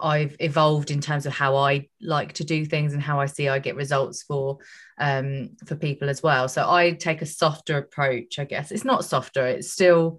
I've 0.00 0.36
evolved 0.40 0.90
in 0.90 1.00
terms 1.00 1.26
of 1.26 1.32
how 1.32 1.56
I 1.56 1.88
like 2.00 2.34
to 2.34 2.44
do 2.44 2.64
things 2.64 2.92
and 2.92 3.02
how 3.02 3.20
I 3.20 3.26
see 3.26 3.48
I 3.48 3.58
get 3.58 3.76
results 3.76 4.22
for 4.22 4.58
um, 4.98 5.56
for 5.66 5.76
people 5.76 6.08
as 6.08 6.22
well. 6.22 6.48
So 6.48 6.68
I 6.68 6.92
take 6.92 7.22
a 7.22 7.26
softer 7.26 7.78
approach, 7.78 8.38
I 8.38 8.44
guess. 8.44 8.70
It's 8.70 8.84
not 8.84 9.04
softer, 9.04 9.46
it's 9.46 9.72
still 9.72 10.18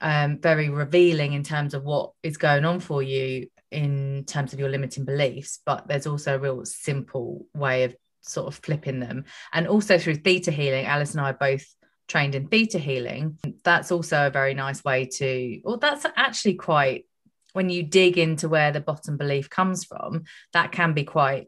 um, 0.00 0.38
very 0.38 0.68
revealing 0.68 1.32
in 1.32 1.42
terms 1.42 1.74
of 1.74 1.84
what 1.84 2.12
is 2.22 2.36
going 2.36 2.64
on 2.64 2.80
for 2.80 3.02
you 3.02 3.48
in 3.70 4.24
terms 4.26 4.52
of 4.52 4.60
your 4.60 4.68
limiting 4.68 5.04
beliefs, 5.04 5.60
but 5.64 5.88
there's 5.88 6.06
also 6.06 6.36
a 6.36 6.38
real 6.38 6.64
simple 6.64 7.46
way 7.54 7.84
of 7.84 7.96
sort 8.20 8.46
of 8.46 8.56
flipping 8.56 9.00
them. 9.00 9.24
And 9.52 9.66
also 9.66 9.98
through 9.98 10.16
theta 10.16 10.50
healing, 10.50 10.86
Alice 10.86 11.12
and 11.12 11.20
I 11.20 11.30
are 11.30 11.34
both 11.34 11.66
trained 12.06 12.34
in 12.34 12.48
theta 12.48 12.78
healing. 12.78 13.38
That's 13.64 13.90
also 13.90 14.26
a 14.26 14.30
very 14.30 14.54
nice 14.54 14.84
way 14.84 15.06
to, 15.06 15.60
well, 15.64 15.78
that's 15.78 16.06
actually 16.16 16.54
quite 16.54 17.06
when 17.54 17.70
you 17.70 17.82
dig 17.82 18.18
into 18.18 18.48
where 18.48 18.70
the 18.70 18.80
bottom 18.80 19.16
belief 19.16 19.48
comes 19.48 19.84
from, 19.84 20.24
that 20.52 20.70
can 20.70 20.92
be 20.92 21.04
quite 21.04 21.46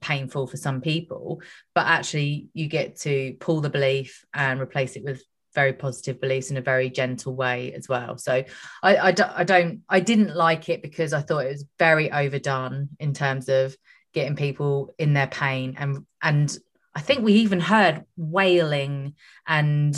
painful 0.00 0.46
for 0.46 0.56
some 0.56 0.80
people. 0.80 1.40
But 1.74 1.86
actually, 1.86 2.48
you 2.52 2.66
get 2.66 3.00
to 3.00 3.36
pull 3.38 3.60
the 3.60 3.70
belief 3.70 4.24
and 4.34 4.60
replace 4.60 4.96
it 4.96 5.04
with 5.04 5.22
very 5.54 5.72
positive 5.72 6.20
beliefs 6.20 6.50
in 6.50 6.56
a 6.56 6.62
very 6.62 6.90
gentle 6.90 7.36
way 7.36 7.72
as 7.72 7.88
well. 7.88 8.18
So 8.18 8.44
I, 8.82 8.96
I, 8.96 9.14
I 9.36 9.44
don't, 9.44 9.82
I 9.88 10.00
didn't 10.00 10.34
like 10.34 10.68
it 10.68 10.82
because 10.82 11.12
I 11.12 11.20
thought 11.20 11.46
it 11.46 11.52
was 11.52 11.64
very 11.78 12.10
overdone 12.10 12.88
in 12.98 13.14
terms 13.14 13.48
of 13.48 13.76
getting 14.12 14.34
people 14.34 14.94
in 14.98 15.12
their 15.12 15.26
pain 15.26 15.74
and 15.76 16.06
and 16.22 16.56
I 16.94 17.00
think 17.00 17.24
we 17.24 17.34
even 17.34 17.60
heard 17.60 18.04
wailing 18.16 19.14
and 19.46 19.96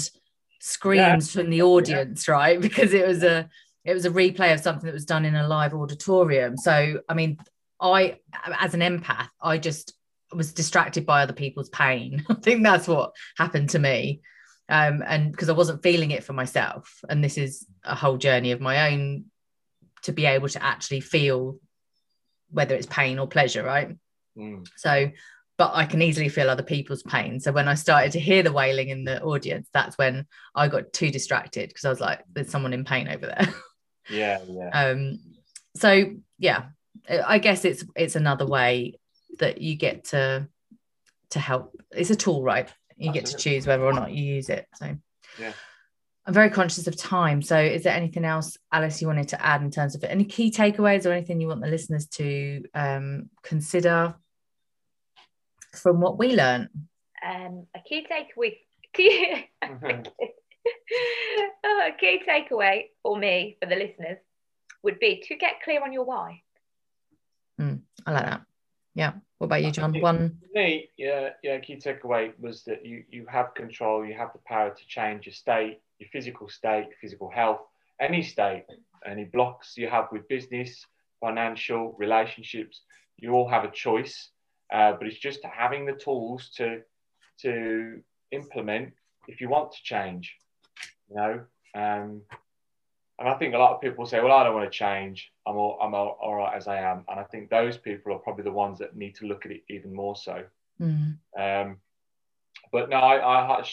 screams 0.61 1.35
yeah. 1.35 1.43
from 1.43 1.51
the 1.51 1.63
audience, 1.63 2.27
yeah. 2.27 2.35
right? 2.35 2.61
Because 2.67 2.93
it 2.95 3.07
was 3.07 3.23
a 3.23 3.49
it 3.87 3.95
was 3.95 4.05
a 4.05 4.11
replay 4.11 4.53
of 4.53 4.61
something 4.61 4.87
that 4.87 4.93
was 4.93 5.05
done 5.05 5.25
in 5.25 5.37
a 5.37 5.47
live 5.47 5.73
auditorium. 5.73 6.57
So, 6.57 7.01
I 7.09 7.15
mean, 7.15 7.39
I, 7.81 8.19
as 8.59 8.75
an 8.75 8.81
empath, 8.81 9.29
I 9.41 9.59
just 9.59 9.95
was 10.33 10.53
distracted 10.53 11.07
by 11.07 11.23
other 11.23 11.33
people's 11.33 11.69
pain. 11.69 12.25
I 12.31 12.35
think 12.35 12.65
that's 12.65 12.89
what 12.89 13.15
happened 13.39 13.71
to 13.71 13.79
me. 13.79 14.23
Um, 14.69 15.05
and 15.07 15.31
because 15.31 15.49
I 15.49 15.53
wasn't 15.53 15.85
feeling 15.85 16.11
it 16.11 16.25
for 16.25 16.33
myself. 16.33 17.01
And 17.09 17.23
this 17.23 17.39
is 17.39 17.65
a 17.85 17.95
whole 17.95 18.17
journey 18.17 18.51
of 18.51 18.61
my 18.61 18.93
own 18.93 19.27
to 20.03 20.13
be 20.13 20.27
able 20.27 20.49
to 20.49 20.63
actually 20.63 21.01
feel 21.01 21.61
whether 22.51 22.75
it's 22.75 22.87
pain 22.87 23.21
or 23.21 23.29
pleasure, 23.29 23.63
right? 23.63 23.97
Mm. 24.37 24.67
So, 24.77 25.13
but 25.59 25.71
I 25.75 25.87
can 25.87 26.03
easily 26.03 26.29
feel 26.29 26.51
other 26.51 26.65
people's 26.65 27.05
pain. 27.05 27.39
So 27.39 27.53
when 27.53 27.69
I 27.69 27.75
started 27.75 28.13
to 28.13 28.21
hear 28.21 28.43
the 28.43 28.53
wailing 28.53 28.89
in 28.89 29.05
the 29.05 29.23
audience, 29.23 29.69
that's 29.73 29.97
when 29.97 30.27
I 30.57 30.67
got 30.67 30.93
too 30.93 31.13
distracted 31.13 31.69
because 31.69 31.85
I 31.85 31.91
was 31.91 32.01
like, 32.01 32.25
there's 32.33 32.51
someone 32.51 32.73
in 32.73 32.85
pain 32.85 33.07
over 33.07 33.27
there. 33.27 33.55
Yeah, 34.09 34.41
yeah. 34.49 34.69
Um, 34.71 35.21
so 35.77 36.13
yeah, 36.39 36.67
I 37.09 37.39
guess 37.39 37.65
it's 37.65 37.85
it's 37.95 38.17
another 38.17 38.47
way 38.47 38.99
that 39.39 39.61
you 39.61 39.77
get 39.77 40.05
to 40.07 40.49
to 41.31 41.39
help. 41.39 41.75
It's 41.93 42.11
a 42.11 42.17
tool, 42.17 42.43
right? 42.43 42.73
You 42.97 43.11
Absolutely. 43.11 43.21
get 43.21 43.27
to 43.27 43.37
choose 43.37 43.67
whether 43.67 43.85
or 43.85 43.93
not 43.93 44.13
you 44.13 44.25
use 44.25 44.49
it. 44.49 44.67
So 44.75 44.97
yeah. 45.39 45.53
I'm 46.27 46.35
very 46.35 46.51
conscious 46.51 46.89
of 46.89 46.97
time. 46.97 47.41
So, 47.41 47.57
is 47.57 47.85
there 47.85 47.95
anything 47.95 48.25
else, 48.25 48.57
Alice, 48.73 49.01
you 49.01 49.07
wanted 49.07 49.29
to 49.29 49.45
add 49.45 49.63
in 49.63 49.71
terms 49.71 49.95
of 49.95 50.03
it? 50.03 50.11
Any 50.11 50.25
key 50.25 50.51
takeaways 50.51 51.07
or 51.07 51.13
anything 51.13 51.41
you 51.41 51.47
want 51.47 51.61
the 51.61 51.69
listeners 51.69 52.07
to 52.09 52.65
um, 52.75 53.31
consider 53.43 54.17
from 55.73 56.01
what 56.01 56.19
we 56.19 56.35
learned? 56.35 56.69
Um, 57.25 57.67
a 57.75 57.81
key 57.87 58.07
takeaway. 58.11 58.59
Key, 58.93 59.51
mm-hmm. 59.63 60.03
A 61.87 61.93
key 61.93 62.21
takeaway 62.29 62.87
for 63.03 63.17
me, 63.17 63.57
for 63.61 63.69
the 63.69 63.77
listeners, 63.77 64.19
would 64.83 64.99
be 64.99 65.23
to 65.29 65.37
get 65.37 65.63
clear 65.65 65.83
on 65.83 65.93
your 65.93 66.05
why. 66.05 66.43
Mm, 67.61 67.81
I 68.07 68.13
like 68.13 68.25
that. 68.25 68.43
Yeah. 68.95 69.13
What 69.39 69.47
about 69.47 69.63
you, 69.63 69.71
John? 69.71 69.99
One. 70.01 70.39
For 70.41 70.59
me, 70.59 70.89
yeah, 70.97 71.31
yeah. 71.43 71.59
Key 71.59 71.77
takeaway 71.77 72.33
was 72.39 72.65
that 72.65 72.85
you 72.85 73.05
you 73.11 73.27
have 73.27 73.55
control. 73.55 74.05
You 74.05 74.15
have 74.15 74.33
the 74.33 74.41
power 74.47 74.71
to 74.71 74.87
change 74.87 75.27
your 75.27 75.35
state, 75.35 75.81
your 75.99 76.09
physical 76.11 76.49
state, 76.49 76.89
physical 77.01 77.31
health, 77.31 77.61
any 78.01 78.23
state, 78.23 78.65
any 79.05 79.25
blocks 79.25 79.77
you 79.77 79.89
have 79.89 80.09
with 80.13 80.27
business, 80.29 80.87
financial, 81.21 81.95
relationships. 81.99 82.81
You 83.19 83.33
all 83.33 83.49
have 83.49 83.65
a 83.65 83.71
choice, 83.71 84.31
uh, 84.73 84.93
but 84.93 85.07
it's 85.07 85.19
just 85.19 85.41
having 85.45 85.85
the 85.85 85.93
tools 85.93 86.51
to 86.57 86.81
to 87.43 88.01
implement 88.33 88.95
if 89.29 89.41
you 89.43 89.51
want 89.51 89.73
to 89.73 89.83
change 89.83 90.35
you 91.09 91.17
know. 91.17 91.41
Um, 91.77 92.23
and 93.19 93.29
I 93.29 93.35
think 93.35 93.55
a 93.55 93.59
lot 93.59 93.75
of 93.75 93.81
people 93.81 94.05
say, 94.05 94.21
well, 94.21 94.33
I 94.33 94.45
don't 94.45 94.55
want 94.55 94.71
to 94.71 94.79
change. 94.79 95.33
I'm 95.47 95.57
all, 95.57 95.79
I'm 95.81 95.95
all, 95.95 96.19
all 96.21 96.35
right 96.35 96.55
as 96.55 96.69
I 96.69 96.79
am. 96.79 97.05
And 97.09 97.19
I 97.19 97.25
think 97.25 97.49
those 97.49 97.79
people 97.79 98.13
are 98.13 98.19
probably 98.19 98.45
the 98.45 98.53
ones 98.53 98.79
that 98.79 98.97
need 98.97 99.15
to 99.17 99.27
look 99.27 99.47
at 99.47 99.53
it 99.53 99.63
even 99.71 99.95
more 99.95 100.17
so. 100.17 100.45
Mm. 100.81 101.17
Um, 101.39 101.77
but 102.73 102.91
no, 102.91 102.97
I, 102.97 103.61
I 103.61 103.65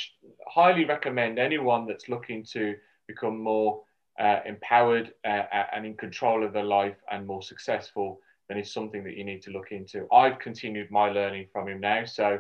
highly 0.48 0.86
recommend 0.86 1.40
anyone 1.40 1.86
that's 1.88 2.08
looking 2.08 2.46
to 2.54 2.76
become 3.08 3.38
more 3.42 3.82
uh, 4.20 4.40
empowered 4.46 5.14
uh, 5.26 5.44
and 5.74 5.86
in 5.86 5.96
control 5.96 6.46
of 6.46 6.54
their 6.54 6.64
life 6.64 6.98
and 7.12 7.26
more 7.28 7.42
successful, 7.42 8.20
then 8.48 8.58
it's 8.58 8.74
something 8.74 9.04
that 9.04 9.18
you 9.18 9.24
need 9.24 9.42
to 9.44 9.52
look 9.52 9.72
into. 9.72 10.08
I've 10.14 10.40
continued 10.40 10.92
my 10.92 11.10
learning 11.10 11.48
from 11.52 11.68
him 11.68 11.80
now. 11.82 12.06
So 12.06 12.40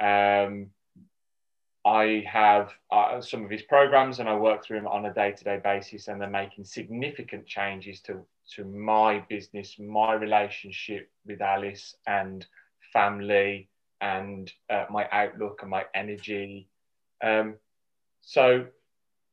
um, 0.00 0.66
I 1.84 2.24
have 2.30 2.70
uh, 2.92 3.20
some 3.20 3.44
of 3.44 3.50
his 3.50 3.62
programs 3.62 4.20
and 4.20 4.28
I 4.28 4.36
work 4.36 4.64
through 4.64 4.78
him 4.78 4.86
on 4.86 5.06
a 5.06 5.12
day 5.12 5.32
to 5.32 5.44
day 5.44 5.60
basis, 5.62 6.08
and 6.08 6.20
they're 6.20 6.30
making 6.30 6.64
significant 6.64 7.44
changes 7.46 8.00
to, 8.02 8.24
to 8.54 8.64
my 8.64 9.24
business, 9.28 9.78
my 9.78 10.12
relationship 10.14 11.10
with 11.26 11.40
Alice 11.40 11.96
and 12.06 12.46
family, 12.92 13.68
and 14.00 14.52
uh, 14.70 14.84
my 14.90 15.08
outlook 15.10 15.60
and 15.62 15.70
my 15.70 15.84
energy. 15.94 16.68
Um, 17.22 17.54
so 18.20 18.66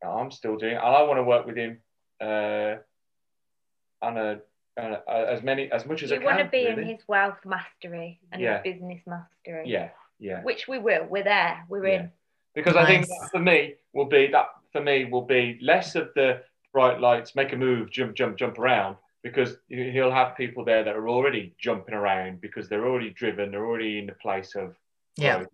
I'm 0.04 0.32
still 0.32 0.58
doing. 0.58 0.76
And 0.76 0.82
I 0.86 1.04
want 1.04 1.18
to 1.18 1.24
work 1.24 1.46
with 1.46 1.56
him 1.56 1.80
uh, 2.20 2.76
on 4.02 4.18
a, 4.18 4.40
on 4.78 4.98
as 5.08 5.44
many 5.44 5.72
as 5.72 5.86
much 5.86 6.04
as 6.04 6.10
you 6.10 6.16
I 6.16 6.20
can. 6.20 6.28
You 6.28 6.34
want 6.36 6.40
to 6.40 6.52
be 6.52 6.66
really. 6.66 6.82
in 6.82 6.88
his 6.88 7.08
wealth 7.08 7.46
mastery 7.46 8.20
and 8.32 8.42
Yeah. 8.42 8.62
his 8.64 8.74
business 8.74 9.02
mastery. 9.06 9.66
Yeah, 9.68 9.90
yeah. 10.20 10.42
Which 10.42 10.68
we 10.68 10.80
will. 10.80 11.06
We're 11.10 11.24
there. 11.24 11.66
We're 11.70 11.86
Yeah. 11.86 12.00
in. 12.00 12.12
Because 12.56 12.76
I 12.76 12.86
think 12.86 13.08
that 13.08 13.30
for 13.32 13.40
me 13.40 13.76
will 13.94 14.06
be 14.06 14.28
that 14.28 14.48
for 14.72 14.82
me 14.82 15.06
will 15.06 15.24
be 15.26 15.58
less 15.62 15.96
of 15.96 16.10
the 16.16 16.42
bright 16.74 17.00
lights, 17.00 17.36
make 17.36 17.54
a 17.54 17.56
move, 17.58 17.90
jump, 17.92 18.16
jump, 18.16 18.38
jump 18.38 18.60
around. 18.60 18.98
Because 19.24 19.58
he- 19.68 19.92
he'll 19.92 20.12
have 20.12 20.38
people 20.38 20.64
there 20.64 20.84
that 20.84 20.96
are 20.96 21.10
already 21.10 21.54
jumping 21.60 21.94
around 21.96 22.40
because 22.40 22.70
they're 22.70 22.86
already 22.88 23.10
driven, 23.10 23.52
they're 23.52 23.66
already 23.66 24.00
in 24.00 24.06
the 24.06 24.14
place 24.14 24.56
of 24.56 24.76
Yeah. 25.18 25.38
growth. 25.40 25.50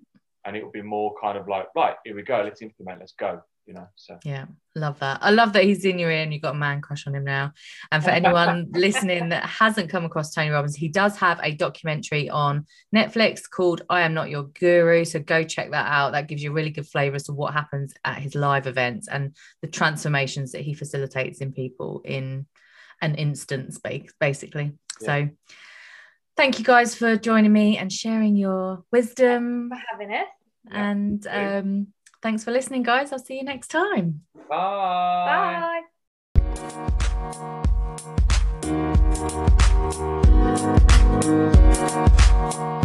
and 0.48 0.56
it 0.56 0.64
will 0.64 0.72
be 0.72 0.84
more 0.84 1.16
kind 1.20 1.40
of 1.40 1.48
like, 1.48 1.68
right, 1.76 1.96
here 2.06 2.16
we 2.16 2.22
go, 2.22 2.44
let's 2.44 2.62
implement, 2.62 3.00
let's 3.00 3.14
go, 3.14 3.42
you 3.66 3.74
know. 3.74 3.88
So 3.96 4.20
Yeah, 4.24 4.46
love 4.76 5.00
that. 5.00 5.20
I 5.22 5.32
love 5.32 5.54
that 5.54 5.64
he's 5.64 5.86
in 5.86 6.00
your 6.00 6.12
ear 6.12 6.22
and 6.22 6.34
you've 6.34 6.42
got 6.42 6.56
a 6.56 6.58
man 6.58 6.82
crush 6.82 7.08
on 7.08 7.16
him 7.16 7.24
now. 7.24 7.54
And 7.92 8.04
for 8.04 8.12
anyone 8.12 8.68
listening 8.72 9.30
that 9.30 9.46
hasn't 9.46 9.90
come 9.90 10.06
across 10.06 10.34
Tony 10.34 10.50
Robbins, 10.50 10.76
he 10.76 10.88
does 10.88 11.18
have 11.18 11.40
a 11.42 11.54
documentary 11.56 12.30
on 12.30 12.66
Netflix 12.96 13.50
called 13.50 13.82
I 13.90 14.02
Am 14.02 14.14
Not 14.14 14.30
Your 14.30 14.44
Guru. 14.44 15.06
So 15.06 15.20
go 15.20 15.44
check 15.44 15.72
that 15.72 15.88
out. 15.92 16.12
That 16.12 16.28
gives 16.28 16.44
you 16.44 16.52
a 16.52 16.54
really 16.54 16.70
good 16.70 16.88
flavor 16.88 17.16
as 17.16 17.24
to 17.24 17.34
what 17.34 17.54
happens 17.54 17.94
at 18.04 18.20
his 18.20 18.36
live 18.36 18.68
events 18.68 19.08
and 19.08 19.36
the 19.62 19.68
transformations 19.68 20.52
that 20.52 20.62
he 20.62 20.74
facilitates 20.74 21.42
in 21.42 21.52
people 21.52 22.02
in 22.06 22.46
an 23.02 23.16
instant 23.16 23.78
ba- 23.84 24.02
basically. 24.20 24.74
So 25.02 25.30
thank 26.38 26.60
you 26.60 26.66
guys 26.66 26.96
for 26.96 27.18
joining 27.18 27.52
me 27.52 27.78
and 27.78 27.92
sharing 27.92 28.36
your 28.36 28.84
wisdom. 28.92 29.70
For 29.70 29.82
having 29.92 30.14
us. 30.14 30.28
And 30.72 31.28
um, 31.28 31.88
Thanks 32.26 32.44
for 32.44 32.50
listening, 32.50 32.82
guys. 32.82 33.12
I'll 33.12 33.20
see 33.20 33.38
you 33.38 33.44
next 33.44 33.68
time. 33.68 34.22
Bye. 34.50 35.84
Bye. 42.42 42.82